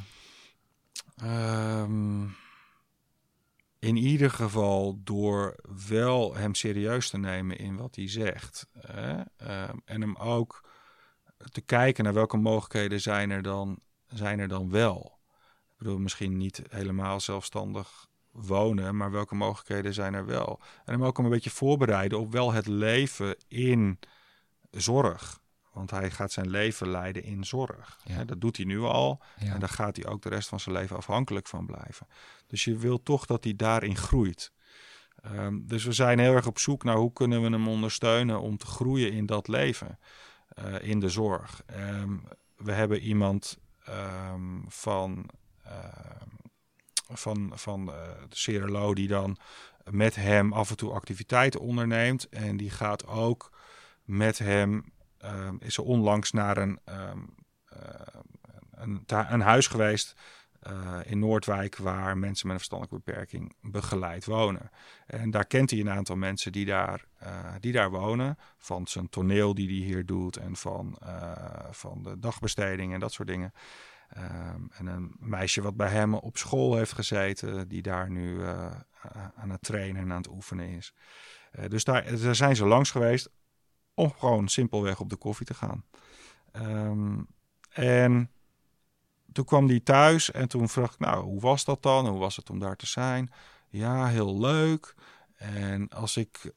Um, 1.22 2.36
in 3.78 3.96
ieder 3.96 4.30
geval 4.30 5.00
door 5.04 5.54
wel 5.86 6.34
hem 6.34 6.54
serieus 6.54 7.10
te 7.10 7.18
nemen 7.18 7.58
in 7.58 7.76
wat 7.76 7.96
hij 7.96 8.08
zegt. 8.08 8.66
Hè? 8.78 9.18
Um, 9.18 9.82
en 9.84 10.00
hem 10.00 10.16
ook 10.16 10.64
te 11.52 11.60
kijken 11.60 12.04
naar 12.04 12.14
welke 12.14 12.36
mogelijkheden 12.36 13.00
zijn 13.00 13.30
er 13.30 13.42
dan, 13.42 13.78
zijn 14.06 14.38
er 14.38 14.48
dan 14.48 14.70
wel. 14.70 15.13
Ik 15.74 15.80
bedoel, 15.80 15.98
misschien 15.98 16.36
niet 16.36 16.62
helemaal 16.68 17.20
zelfstandig 17.20 18.06
wonen, 18.30 18.96
maar 18.96 19.10
welke 19.10 19.34
mogelijkheden 19.34 19.94
zijn 19.94 20.14
er 20.14 20.26
wel. 20.26 20.60
En 20.84 20.92
hem 20.92 21.04
ook 21.04 21.18
een 21.18 21.28
beetje 21.28 21.50
voorbereiden 21.50 22.18
op 22.18 22.32
wel 22.32 22.52
het 22.52 22.66
leven 22.66 23.36
in 23.48 23.98
zorg. 24.70 25.42
Want 25.72 25.90
hij 25.90 26.10
gaat 26.10 26.32
zijn 26.32 26.50
leven 26.50 26.88
leiden 26.88 27.22
in 27.22 27.44
zorg. 27.44 27.98
Ja. 28.04 28.24
Dat 28.24 28.40
doet 28.40 28.56
hij 28.56 28.66
nu 28.66 28.80
al. 28.80 29.22
Ja. 29.38 29.52
En 29.52 29.60
daar 29.60 29.68
gaat 29.68 29.96
hij 29.96 30.06
ook 30.06 30.22
de 30.22 30.28
rest 30.28 30.48
van 30.48 30.60
zijn 30.60 30.74
leven 30.74 30.96
afhankelijk 30.96 31.46
van 31.46 31.66
blijven. 31.66 32.06
Dus 32.46 32.64
je 32.64 32.76
wil 32.76 33.02
toch 33.02 33.26
dat 33.26 33.44
hij 33.44 33.56
daarin 33.56 33.96
groeit. 33.96 34.52
Um, 35.26 35.66
dus 35.66 35.84
we 35.84 35.92
zijn 35.92 36.18
heel 36.18 36.34
erg 36.34 36.46
op 36.46 36.58
zoek 36.58 36.84
naar 36.84 36.96
hoe 36.96 37.12
kunnen 37.12 37.42
we 37.42 37.50
hem 37.50 37.68
ondersteunen 37.68 38.40
om 38.40 38.56
te 38.56 38.66
groeien 38.66 39.12
in 39.12 39.26
dat 39.26 39.48
leven. 39.48 39.98
Uh, 40.58 40.88
in 40.88 41.00
de 41.00 41.08
zorg. 41.08 41.62
Um, 41.76 42.22
we 42.56 42.72
hebben 42.72 43.00
iemand 43.00 43.58
um, 43.88 44.64
van, 44.68 45.28
van, 47.12 47.52
van 47.54 47.88
uh, 47.88 47.94
de 48.28 48.36
Cerelo 48.36 48.94
die 48.94 49.08
dan 49.08 49.36
met 49.90 50.14
hem 50.14 50.52
af 50.52 50.70
en 50.70 50.76
toe 50.76 50.92
activiteiten 50.92 51.60
onderneemt. 51.60 52.28
En 52.28 52.56
die 52.56 52.70
gaat 52.70 53.06
ook 53.06 53.52
met 54.04 54.38
hem 54.38 54.92
Um, 55.24 55.56
is 55.60 55.76
er 55.76 55.84
onlangs 55.84 56.30
naar 56.30 56.56
een, 56.56 56.78
um, 56.84 57.34
uh, 57.72 57.78
een, 58.70 59.02
een, 59.06 59.40
huis 59.40 59.66
geweest 59.66 60.14
uh, 60.70 60.98
in 61.04 61.18
Noordwijk 61.18 61.76
waar 61.76 62.18
mensen 62.18 62.46
met 62.46 62.56
een 62.56 62.62
verstandelijke 62.62 63.02
beperking 63.04 63.54
begeleid 63.60 64.24
wonen. 64.24 64.70
En 65.06 65.30
daar 65.30 65.46
kent 65.46 65.70
hij 65.70 65.80
een 65.80 65.90
aantal 65.90 66.16
mensen 66.16 66.52
die 66.52 66.64
daar, 66.64 67.04
die 67.60 67.72
daar 67.72 67.90
wonen. 67.90 68.38
Van 68.58 68.86
zijn 68.86 69.08
toneel 69.08 69.54
die 69.54 69.68
hij 69.68 69.86
hier 69.86 70.06
doet 70.06 70.36
en 70.36 70.56
van, 70.56 70.98
van 71.70 72.02
de 72.02 72.18
dagbesteding 72.18 72.92
en 72.92 73.00
dat 73.00 73.12
soort 73.12 73.28
dingen. 73.28 73.52
Um, 74.16 74.70
en 74.72 74.86
een 74.86 75.16
meisje 75.18 75.62
wat 75.62 75.76
bij 75.76 75.88
hem 75.88 76.14
op 76.14 76.36
school 76.36 76.76
heeft 76.76 76.92
gezeten, 76.92 77.68
die 77.68 77.82
daar 77.82 78.10
nu 78.10 78.34
uh, 78.34 78.70
aan 79.34 79.50
het 79.50 79.62
trainen 79.62 80.02
en 80.02 80.10
aan 80.10 80.16
het 80.16 80.30
oefenen 80.30 80.68
is. 80.68 80.94
Uh, 81.58 81.64
dus 81.68 81.84
daar, 81.84 82.20
daar 82.20 82.34
zijn 82.34 82.56
ze 82.56 82.66
langs 82.66 82.90
geweest 82.90 83.30
om 83.94 84.12
gewoon 84.12 84.48
simpelweg 84.48 85.00
op 85.00 85.08
de 85.08 85.16
koffie 85.16 85.46
te 85.46 85.54
gaan. 85.54 85.84
Um, 86.52 87.26
en 87.70 88.30
toen 89.32 89.44
kwam 89.44 89.66
die 89.66 89.82
thuis 89.82 90.30
en 90.30 90.48
toen 90.48 90.68
vroeg 90.68 90.92
ik, 90.92 90.98
nou, 90.98 91.24
hoe 91.24 91.40
was 91.40 91.64
dat 91.64 91.82
dan? 91.82 92.06
Hoe 92.06 92.18
was 92.18 92.36
het 92.36 92.50
om 92.50 92.58
daar 92.58 92.76
te 92.76 92.86
zijn? 92.86 93.32
Ja, 93.68 94.06
heel 94.06 94.40
leuk. 94.40 94.94
En 95.36 95.88
als 95.88 96.16
ik, 96.16 96.52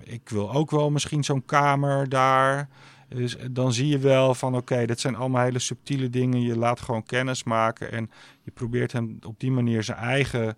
ik 0.00 0.28
wil 0.28 0.52
ook 0.52 0.70
wel 0.70 0.90
misschien 0.90 1.24
zo'n 1.24 1.44
kamer 1.44 2.08
daar. 2.08 2.68
Dus 3.08 3.36
dan 3.50 3.72
zie 3.72 3.88
je 3.88 3.98
wel 3.98 4.34
van, 4.34 4.54
oké, 4.54 4.72
okay, 4.72 4.86
dat 4.86 5.00
zijn 5.00 5.16
allemaal 5.16 5.44
hele 5.44 5.58
subtiele 5.58 6.10
dingen. 6.10 6.42
Je 6.42 6.56
laat 6.56 6.80
gewoon 6.80 7.02
kennis 7.02 7.44
maken 7.44 7.92
en 7.92 8.10
je 8.42 8.50
probeert 8.50 8.92
hem 8.92 9.18
op 9.26 9.40
die 9.40 9.50
manier 9.50 9.82
zijn 9.82 9.98
eigen 9.98 10.56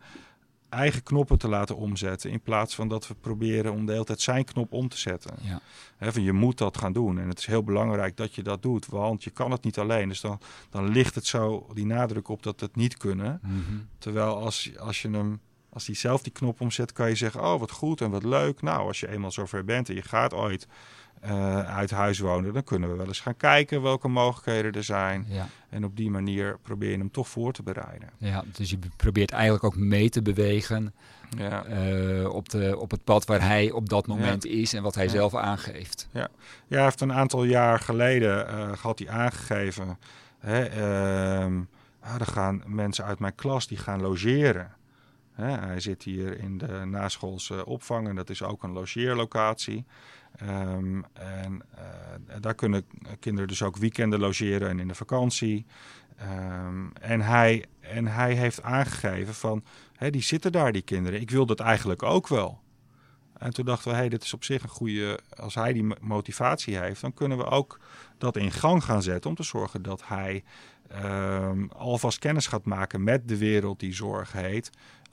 eigen 0.70 1.02
knoppen 1.02 1.38
te 1.38 1.48
laten 1.48 1.76
omzetten. 1.76 2.30
In 2.30 2.40
plaats 2.40 2.74
van 2.74 2.88
dat 2.88 3.08
we 3.08 3.14
proberen 3.14 3.72
om 3.72 3.86
de 3.86 3.92
hele 3.92 4.04
tijd 4.04 4.20
zijn 4.20 4.44
knop 4.44 4.72
om 4.72 4.88
te 4.88 4.98
zetten. 4.98 5.34
Ja. 5.40 5.60
He, 5.96 6.12
van 6.12 6.22
je 6.22 6.32
moet 6.32 6.58
dat 6.58 6.78
gaan 6.78 6.92
doen. 6.92 7.18
En 7.18 7.28
het 7.28 7.38
is 7.38 7.46
heel 7.46 7.64
belangrijk 7.64 8.16
dat 8.16 8.34
je 8.34 8.42
dat 8.42 8.62
doet. 8.62 8.86
Want 8.86 9.24
je 9.24 9.30
kan 9.30 9.50
het 9.50 9.64
niet 9.64 9.78
alleen. 9.78 10.08
Dus 10.08 10.20
dan, 10.20 10.40
dan 10.70 10.88
ligt 10.88 11.14
het 11.14 11.26
zo 11.26 11.66
die 11.74 11.86
nadruk 11.86 12.28
op 12.28 12.42
dat 12.42 12.60
het 12.60 12.76
niet 12.76 12.96
kunnen. 12.96 13.40
Mm 13.42 13.64
-hmm. 13.68 13.88
Terwijl 13.98 14.36
als, 14.36 14.78
als 14.78 15.02
je 15.02 15.10
hem 15.10 15.40
Als 15.72 15.86
hij 15.86 15.94
zelf 15.94 16.22
die 16.22 16.32
knop 16.32 16.60
omzet, 16.60 16.92
kan 16.92 17.08
je 17.08 17.14
zeggen: 17.14 17.40
Oh, 17.40 17.60
wat 17.60 17.70
goed 17.70 18.00
en 18.00 18.10
wat 18.10 18.24
leuk. 18.24 18.62
Nou, 18.62 18.86
als 18.86 19.00
je 19.00 19.08
eenmaal 19.08 19.32
zover 19.32 19.64
bent 19.64 19.88
en 19.88 19.94
je 19.94 20.02
gaat 20.02 20.34
ooit 20.34 20.68
uit 21.66 21.90
huis 21.90 22.18
wonen, 22.18 22.52
dan 22.52 22.64
kunnen 22.64 22.90
we 22.90 22.96
wel 22.96 23.06
eens 23.06 23.20
gaan 23.20 23.36
kijken 23.36 23.82
welke 23.82 24.08
mogelijkheden 24.08 24.72
er 24.72 24.84
zijn. 24.84 25.26
Ja. 25.28 25.48
En 25.68 25.84
op 25.84 25.96
die 25.96 26.10
manier 26.10 26.58
probeer 26.62 26.90
je 26.90 26.96
hem 26.96 27.10
toch 27.10 27.28
voor 27.28 27.52
te 27.52 27.62
bereiden. 27.62 28.08
Ja, 28.18 28.44
dus 28.52 28.70
je 28.70 28.78
probeert 28.96 29.30
eigenlijk 29.30 29.64
ook 29.64 29.76
mee 29.76 30.08
te 30.08 30.22
bewegen 30.22 30.92
ja. 31.36 31.66
Uh, 31.66 32.34
op, 32.34 32.48
de, 32.48 32.78
op 32.78 32.90
het 32.90 33.04
pad 33.04 33.24
waar 33.24 33.42
hij 33.42 33.70
op 33.70 33.88
dat 33.88 34.06
moment 34.06 34.46
is 34.46 34.74
en 34.74 34.82
wat 34.82 34.94
hij 34.94 35.08
zelf 35.08 35.34
aangeeft. 35.34 36.08
Ja. 36.10 36.28
ja, 36.66 36.76
hij 36.76 36.84
heeft 36.84 37.00
een 37.00 37.12
aantal 37.12 37.44
jaar 37.44 37.78
geleden 37.78 38.46
uh, 38.50 38.72
had 38.72 38.98
hij 38.98 39.08
aangegeven. 39.08 39.98
Hè, 40.38 40.76
uh, 41.46 41.56
ah, 42.00 42.20
er 42.20 42.26
gaan 42.26 42.62
mensen 42.66 43.04
uit 43.04 43.18
mijn 43.18 43.34
klas 43.34 43.66
die 43.66 43.78
gaan 43.78 44.00
logeren. 44.00 44.72
Hè, 45.32 45.50
hij 45.50 45.80
zit 45.80 46.02
hier 46.02 46.38
in 46.38 46.58
de 46.58 46.82
naschoolse 46.84 47.66
opvang 47.66 48.08
en 48.08 48.16
dat 48.16 48.30
is 48.30 48.42
ook 48.42 48.62
een 48.62 48.72
logeerlocatie. 48.72 49.84
Um, 50.42 51.04
en 51.12 51.62
uh, 51.74 52.34
daar 52.40 52.54
kunnen 52.54 52.84
kinderen 53.18 53.48
dus 53.48 53.62
ook 53.62 53.76
weekenden 53.76 54.20
logeren 54.20 54.68
en 54.68 54.80
in 54.80 54.88
de 54.88 54.94
vakantie. 54.94 55.66
Um, 56.22 56.92
en, 56.92 57.20
hij, 57.20 57.64
en 57.80 58.06
hij 58.06 58.34
heeft 58.34 58.62
aangegeven 58.62 59.34
van, 59.34 59.64
die 60.10 60.22
zitten 60.22 60.52
daar, 60.52 60.72
die 60.72 60.82
kinderen. 60.82 61.20
Ik 61.20 61.30
wil 61.30 61.46
dat 61.46 61.60
eigenlijk 61.60 62.02
ook 62.02 62.28
wel. 62.28 62.60
En 63.38 63.52
toen 63.52 63.64
dachten 63.64 63.90
we, 63.90 63.96
hé, 63.96 64.08
dit 64.08 64.22
is 64.22 64.34
op 64.34 64.44
zich 64.44 64.62
een 64.62 64.68
goede... 64.68 65.20
Als 65.36 65.54
hij 65.54 65.72
die 65.72 65.86
motivatie 66.00 66.76
heeft, 66.76 67.00
dan 67.00 67.14
kunnen 67.14 67.38
we 67.38 67.44
ook 67.44 67.80
dat 68.18 68.36
in 68.36 68.50
gang 68.50 68.84
gaan 68.84 69.02
zetten... 69.02 69.30
om 69.30 69.36
te 69.36 69.42
zorgen 69.42 69.82
dat 69.82 70.02
hij 70.04 70.44
um, 71.04 71.70
alvast 71.70 72.18
kennis 72.18 72.46
gaat 72.46 72.64
maken 72.64 73.04
met 73.04 73.28
de 73.28 73.38
wereld 73.38 73.80
die 73.80 73.94
zorg 73.94 74.32
heet... 74.32 74.70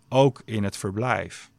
ook 0.09 0.41
in 0.45 0.63
het 0.63 0.77
verblijf. 0.77 1.51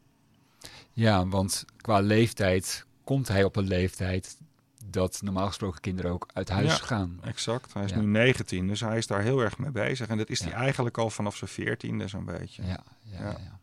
Ja, 0.91 1.27
want 1.27 1.65
qua 1.77 1.99
leeftijd 1.99 2.85
komt 3.09 3.27
hij 3.27 3.43
op 3.43 3.55
een 3.55 3.67
leeftijd 3.67 4.37
dat 4.85 5.21
normaal 5.21 5.47
gesproken 5.47 5.81
kinderen 5.81 6.11
ook 6.11 6.29
uit 6.33 6.49
huis 6.49 6.77
ja, 6.77 6.85
gaan. 6.85 7.19
Exact. 7.23 7.73
Hij 7.73 7.83
is 7.83 7.93
nu 7.93 8.01
19, 8.05 8.67
dus 8.67 8.79
hij 8.79 8.97
is 8.97 9.07
daar 9.07 9.21
heel 9.21 9.39
erg 9.39 9.57
mee 9.57 9.71
bezig. 9.71 10.07
En 10.07 10.17
dat 10.17 10.29
is 10.29 10.39
hij 10.39 10.51
eigenlijk 10.51 10.97
al 10.97 11.09
vanaf 11.09 11.35
zijn 11.35 11.49
14e 11.49 12.05
zo'n 12.05 12.25
beetje. 12.25 12.63
Ja, 12.63 12.83
ja, 13.03 13.59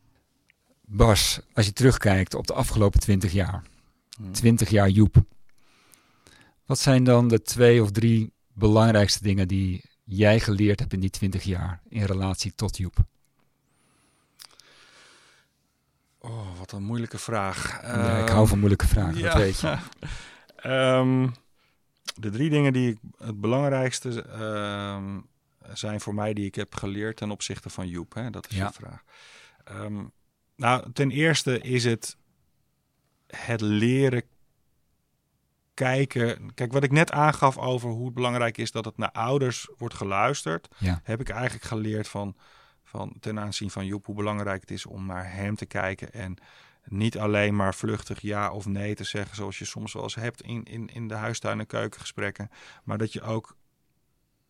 Bas, 0.84 1.40
als 1.52 1.66
je 1.66 1.72
terugkijkt 1.72 2.34
op 2.34 2.46
de 2.46 2.52
afgelopen 2.52 3.00
20 3.00 3.32
jaar, 3.32 3.62
20 4.30 4.68
hmm. 4.68 4.76
jaar 4.76 4.88
Joep. 4.88 5.16
Wat 6.64 6.78
zijn 6.78 7.04
dan 7.04 7.28
de 7.28 7.42
twee 7.42 7.82
of 7.82 7.90
drie 7.90 8.32
belangrijkste 8.52 9.22
dingen 9.22 9.48
die 9.48 9.84
jij 10.04 10.40
geleerd 10.40 10.80
hebt 10.80 10.92
in 10.92 11.00
die 11.00 11.10
20 11.10 11.42
jaar 11.42 11.80
in 11.88 12.04
relatie 12.04 12.52
tot 12.54 12.76
Joep? 12.76 13.04
Oh, 16.26 16.58
wat 16.58 16.72
een 16.72 16.82
moeilijke 16.82 17.18
vraag. 17.18 17.82
Ja, 17.82 18.18
ik 18.18 18.28
hou 18.28 18.48
van 18.48 18.58
moeilijke 18.58 18.86
vragen, 18.86 19.18
ja. 19.18 19.22
dat 19.22 19.34
weet 19.34 19.60
je. 19.60 19.76
um, 20.64 21.34
de 22.24 22.30
drie 22.30 22.50
dingen 22.50 22.72
die 22.72 22.90
ik 22.90 22.98
het 23.18 23.40
belangrijkste 23.40 24.24
um, 24.40 25.26
zijn 25.72 26.00
voor 26.00 26.14
mij 26.14 26.34
die 26.34 26.46
ik 26.46 26.54
heb 26.54 26.74
geleerd 26.74 27.16
ten 27.16 27.30
opzichte 27.30 27.70
van 27.70 27.88
Joep. 27.88 28.14
Hè? 28.14 28.30
Dat 28.30 28.50
is 28.50 28.56
ja. 28.56 28.66
de 28.66 28.72
vraag. 28.72 29.02
Um, 29.70 30.12
nou, 30.56 30.92
ten 30.92 31.10
eerste 31.10 31.60
is 31.60 31.84
het 31.84 32.16
het 33.26 33.60
leren 33.60 34.22
kijken. 35.74 36.54
Kijk, 36.54 36.72
wat 36.72 36.84
ik 36.84 36.90
net 36.90 37.12
aangaf 37.12 37.58
over 37.58 37.90
hoe 37.90 38.04
het 38.04 38.14
belangrijk 38.14 38.58
is 38.58 38.70
dat 38.70 38.84
het 38.84 38.96
naar 38.96 39.12
ouders 39.12 39.68
wordt 39.78 39.94
geluisterd, 39.94 40.68
ja. 40.78 41.00
heb 41.02 41.20
ik 41.20 41.28
eigenlijk 41.28 41.64
geleerd 41.64 42.08
van 42.08 42.36
van 42.86 43.12
ten 43.20 43.40
aanzien 43.40 43.70
van 43.70 43.86
Joep 43.86 44.06
hoe 44.06 44.14
belangrijk 44.14 44.60
het 44.60 44.70
is 44.70 44.86
om 44.86 45.06
naar 45.06 45.32
hem 45.32 45.56
te 45.56 45.66
kijken 45.66 46.12
en 46.12 46.36
niet 46.84 47.18
alleen 47.18 47.56
maar 47.56 47.74
vluchtig 47.74 48.20
ja 48.20 48.50
of 48.50 48.66
nee 48.66 48.94
te 48.94 49.04
zeggen, 49.04 49.36
zoals 49.36 49.58
je 49.58 49.64
soms 49.64 49.92
wel 49.92 50.02
eens 50.02 50.14
hebt 50.14 50.42
in, 50.42 50.64
in, 50.64 50.86
in 50.86 51.08
de 51.08 51.14
huistuin- 51.14 51.60
en 51.60 51.66
keukengesprekken, 51.66 52.50
maar 52.84 52.98
dat 52.98 53.12
je 53.12 53.22
ook 53.22 53.56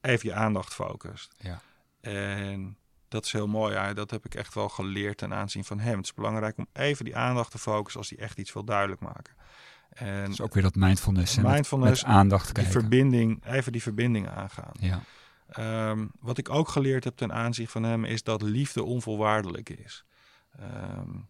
even 0.00 0.28
je 0.28 0.34
aandacht 0.34 0.74
focust. 0.74 1.34
Ja. 1.38 1.60
En 2.00 2.76
dat 3.08 3.24
is 3.24 3.32
heel 3.32 3.48
mooi. 3.48 3.74
Ja, 3.74 3.94
dat 3.94 4.10
heb 4.10 4.24
ik 4.24 4.34
echt 4.34 4.54
wel 4.54 4.68
geleerd 4.68 5.18
ten 5.18 5.34
aanzien 5.34 5.64
van 5.64 5.78
hem. 5.78 5.96
Het 5.96 6.04
is 6.04 6.14
belangrijk 6.14 6.58
om 6.58 6.66
even 6.72 7.04
die 7.04 7.16
aandacht 7.16 7.50
te 7.50 7.58
focussen 7.58 8.00
als 8.00 8.10
hij 8.10 8.18
echt 8.18 8.38
iets 8.38 8.52
wil 8.52 8.64
duidelijk 8.64 9.00
maken. 9.00 9.34
En 9.88 10.20
dat 10.20 10.32
is 10.32 10.40
ook 10.40 10.54
weer 10.54 10.62
dat 10.62 10.74
mindfulness. 10.74 11.36
Mindfulness, 11.36 12.02
met, 12.02 12.12
aandacht 12.12 12.54
die 12.54 12.64
verbinding, 12.64 13.44
even 13.46 13.72
die 13.72 13.82
verbinding 13.82 14.28
aangaan. 14.28 14.72
Ja. 14.72 15.00
Um, 15.58 16.10
wat 16.20 16.38
ik 16.38 16.48
ook 16.50 16.68
geleerd 16.68 17.04
heb 17.04 17.16
ten 17.16 17.32
aanzien 17.32 17.68
van 17.68 17.82
hem 17.82 18.04
is 18.04 18.22
dat 18.22 18.42
liefde 18.42 18.82
onvoorwaardelijk 18.82 19.68
is. 19.68 20.04
Um, 20.60 21.28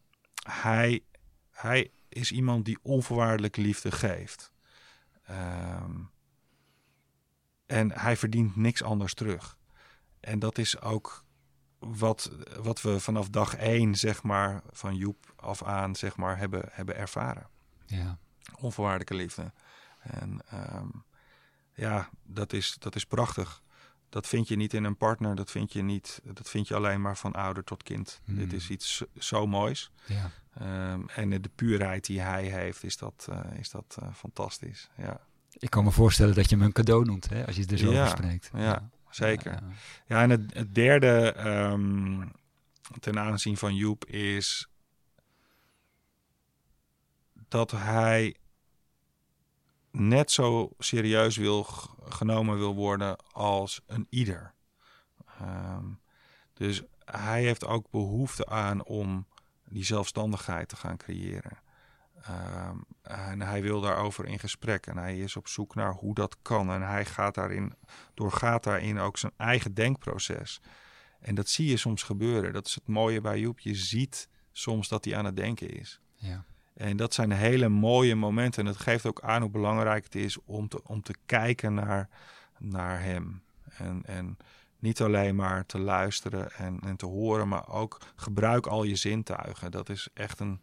hij, 0.48 1.04
hij 1.50 1.90
is 2.08 2.32
iemand 2.32 2.64
die 2.64 2.78
onvoorwaardelijk 2.82 3.56
liefde 3.56 3.90
geeft. 3.90 4.52
Um, 5.30 6.10
en 7.66 7.92
hij 7.92 8.16
verdient 8.16 8.56
niks 8.56 8.82
anders 8.82 9.14
terug. 9.14 9.58
En 10.20 10.38
dat 10.38 10.58
is 10.58 10.80
ook 10.80 11.24
wat, 11.78 12.30
wat 12.60 12.82
we 12.82 13.00
vanaf 13.00 13.28
dag 13.28 13.54
één, 13.54 13.94
zeg 13.94 14.22
maar, 14.22 14.62
van 14.70 14.96
Joep 14.96 15.32
af 15.36 15.62
aan, 15.62 15.96
zeg 15.96 16.16
maar, 16.16 16.38
hebben, 16.38 16.68
hebben 16.70 16.96
ervaren. 16.96 17.48
Ja. 17.86 18.18
Onvoorwaardelijke 18.58 19.14
liefde. 19.14 19.52
En 19.98 20.40
ja, 21.74 22.10
dat 22.22 22.52
is, 22.52 22.76
dat 22.78 22.94
is 22.94 23.06
prachtig 23.06 23.62
dat 24.08 24.26
vind 24.26 24.48
je 24.48 24.56
niet 24.56 24.74
in 24.74 24.84
een 24.84 24.96
partner, 24.96 25.34
dat 25.34 25.50
vind 25.50 25.72
je 25.72 25.82
niet, 25.82 26.20
dat 26.24 26.50
vind 26.50 26.68
je 26.68 26.74
alleen 26.74 27.00
maar 27.00 27.16
van 27.16 27.32
ouder 27.32 27.64
tot 27.64 27.82
kind. 27.82 28.20
Hmm. 28.24 28.38
Dit 28.38 28.52
is 28.52 28.70
iets 28.70 29.02
zo, 29.18 29.46
moois. 29.46 29.90
Ja. 30.06 30.30
Um, 30.92 31.08
en 31.08 31.42
de 31.42 31.50
puurheid 31.54 32.06
die 32.06 32.20
hij 32.20 32.44
heeft, 32.44 32.84
is 32.84 32.96
dat, 32.96 33.26
uh, 33.30 33.40
is 33.58 33.70
dat 33.70 33.96
uh, 34.02 34.08
fantastisch. 34.14 34.90
Ja. 34.96 35.20
Ik 35.58 35.70
kan 35.70 35.84
me 35.84 35.90
voorstellen 35.90 36.34
dat 36.34 36.50
je 36.50 36.56
hem 36.56 36.64
een 36.64 36.72
cadeau 36.72 37.04
noemt, 37.04 37.28
hè, 37.28 37.46
als 37.46 37.54
je 37.54 37.62
het 37.62 37.70
er 37.70 37.78
zo 37.78 37.92
ja, 37.92 38.02
over 38.04 38.16
spreekt. 38.16 38.50
Ja, 38.52 38.60
ja. 38.60 38.90
zeker. 39.10 39.62
Ja, 40.06 40.22
en 40.22 40.30
het, 40.30 40.54
het 40.54 40.74
derde 40.74 41.34
um, 41.46 42.32
ten 43.00 43.18
aanzien 43.18 43.56
van 43.56 43.74
Joep 43.74 44.04
is 44.04 44.68
dat 47.48 47.70
hij 47.70 48.36
net 49.98 50.30
zo 50.30 50.70
serieus 50.78 51.36
wil, 51.36 51.62
genomen 52.08 52.58
wil 52.58 52.74
worden 52.74 53.16
als 53.32 53.80
een 53.86 54.06
ieder. 54.10 54.54
Ehm, 55.40 55.84
dus 56.52 56.82
hij 57.04 57.42
heeft 57.42 57.66
ook 57.66 57.90
behoefte 57.90 58.46
aan 58.46 58.84
om 58.84 59.26
die 59.68 59.84
zelfstandigheid 59.84 60.68
te 60.68 60.76
gaan 60.76 60.96
creëren. 60.96 61.58
Um, 62.28 62.84
en 63.02 63.42
hij 63.42 63.62
wil 63.62 63.80
daarover 63.80 64.24
in 64.24 64.38
gesprek 64.38 64.86
en 64.86 64.96
hij 64.96 65.18
is 65.18 65.36
op 65.36 65.48
zoek 65.48 65.74
naar 65.74 65.92
hoe 65.92 66.14
dat 66.14 66.36
kan. 66.42 66.70
En 66.70 66.82
hij 66.82 67.04
gaat 67.04 67.34
daarin, 67.34 67.72
doorgaat 68.14 68.64
daarin 68.64 68.98
ook 68.98 69.18
zijn 69.18 69.32
eigen 69.36 69.74
denkproces. 69.74 70.60
En 71.20 71.34
dat 71.34 71.48
zie 71.48 71.68
je 71.68 71.76
soms 71.76 72.02
gebeuren. 72.02 72.52
Dat 72.52 72.66
is 72.66 72.74
het 72.74 72.86
mooie 72.88 73.20
bij 73.20 73.40
Joep. 73.40 73.58
Je 73.60 73.74
ziet 73.74 74.28
soms 74.52 74.88
dat 74.88 75.04
hij 75.04 75.16
aan 75.16 75.24
het 75.24 75.36
denken 75.36 75.70
is. 75.70 76.00
Ja. 76.14 76.44
En 76.76 76.96
dat 76.96 77.14
zijn 77.14 77.32
hele 77.32 77.68
mooie 77.68 78.14
momenten. 78.14 78.62
En 78.62 78.68
het 78.72 78.80
geeft 78.80 79.06
ook 79.06 79.20
aan 79.20 79.42
hoe 79.42 79.50
belangrijk 79.50 80.04
het 80.04 80.14
is 80.14 80.38
om 80.44 80.68
te, 80.68 80.80
om 80.84 81.02
te 81.02 81.14
kijken 81.26 81.74
naar, 81.74 82.08
naar 82.58 83.02
hem. 83.02 83.42
En, 83.78 84.02
en 84.04 84.36
niet 84.78 85.00
alleen 85.00 85.36
maar 85.36 85.66
te 85.66 85.78
luisteren 85.78 86.52
en, 86.52 86.80
en 86.80 86.96
te 86.96 87.06
horen, 87.06 87.48
maar 87.48 87.68
ook 87.68 88.00
gebruik 88.16 88.66
al 88.66 88.82
je 88.82 88.96
zintuigen. 88.96 89.70
Dat 89.70 89.88
is 89.88 90.08
echt 90.14 90.40
een, 90.40 90.60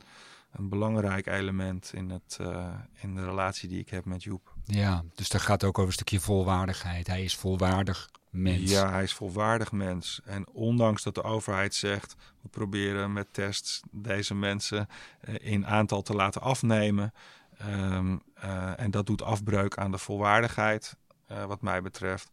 een 0.51 0.69
belangrijk 0.69 1.27
element 1.27 1.91
in, 1.93 2.09
het, 2.09 2.37
uh, 2.41 2.73
in 2.93 3.15
de 3.15 3.25
relatie 3.25 3.69
die 3.69 3.79
ik 3.79 3.89
heb 3.89 4.05
met 4.05 4.23
Joep. 4.23 4.53
Ja, 4.65 5.03
dus 5.15 5.29
daar 5.29 5.41
gaat 5.41 5.63
ook 5.63 5.77
over 5.77 5.87
een 5.87 5.93
stukje 5.93 6.19
volwaardigheid. 6.19 7.07
Hij 7.07 7.23
is 7.23 7.35
volwaardig 7.35 8.09
mens. 8.33 8.71
Ja, 8.71 8.91
hij 8.91 9.03
is 9.03 9.13
volwaardig 9.13 9.71
mens. 9.71 10.21
En 10.25 10.47
ondanks 10.47 11.03
dat 11.03 11.15
de 11.15 11.23
overheid 11.23 11.75
zegt, 11.75 12.15
we 12.41 12.49
proberen 12.49 13.13
met 13.13 13.33
tests 13.33 13.81
deze 13.91 14.35
mensen 14.35 14.87
uh, 15.29 15.35
in 15.39 15.67
aantal 15.67 16.01
te 16.01 16.13
laten 16.13 16.41
afnemen. 16.41 17.13
Um, 17.61 18.21
uh, 18.43 18.79
en 18.79 18.91
dat 18.91 19.05
doet 19.05 19.21
afbreuk 19.21 19.77
aan 19.77 19.91
de 19.91 19.97
volwaardigheid, 19.97 20.97
uh, 21.31 21.45
wat 21.45 21.61
mij 21.61 21.81
betreft. 21.81 22.31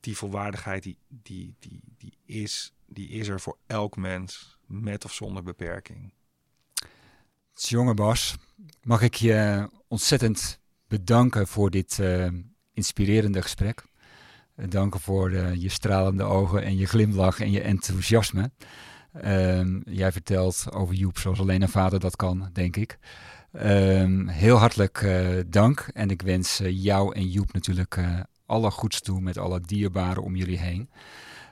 die 0.00 0.16
volwaardigheid 0.16 0.82
die, 0.82 0.98
die, 1.08 1.54
die, 1.58 1.80
die, 1.98 2.18
is, 2.24 2.72
die 2.86 3.08
is 3.08 3.28
er 3.28 3.40
voor 3.40 3.56
elk 3.66 3.96
mens, 3.96 4.58
met 4.66 5.04
of 5.04 5.12
zonder 5.12 5.42
beperking. 5.42 6.12
Jonge 7.54 7.94
Bas, 7.94 8.36
mag 8.82 9.02
ik 9.02 9.14
je 9.14 9.68
ontzettend 9.88 10.60
bedanken 10.88 11.46
voor 11.46 11.70
dit 11.70 12.02
inspirerende 12.72 13.42
gesprek. 13.42 13.84
Danken 14.56 15.00
voor 15.00 15.30
de, 15.30 15.54
je 15.58 15.68
stralende 15.68 16.22
ogen 16.22 16.62
en 16.62 16.76
je 16.76 16.86
glimlach 16.86 17.40
en 17.40 17.50
je 17.50 17.60
enthousiasme. 17.60 18.50
Um, 19.24 19.82
jij 19.84 20.12
vertelt 20.12 20.66
over 20.72 20.94
Joep 20.94 21.18
zoals 21.18 21.40
alleen 21.40 21.62
een 21.62 21.68
vader 21.68 22.00
dat 22.00 22.16
kan, 22.16 22.50
denk 22.52 22.76
ik. 22.76 22.98
Um, 23.52 24.28
heel 24.28 24.56
hartelijk 24.56 25.02
uh, 25.02 25.28
dank 25.46 25.88
en 25.92 26.10
ik 26.10 26.22
wens 26.22 26.60
jou 26.64 27.14
en 27.14 27.30
Joep 27.30 27.52
natuurlijk 27.52 28.00
alle 28.46 28.70
goeds 28.70 29.00
toe 29.00 29.20
met 29.20 29.38
alle 29.38 29.60
dierbaren 29.60 30.22
om 30.22 30.36
jullie 30.36 30.58
heen. 30.58 30.90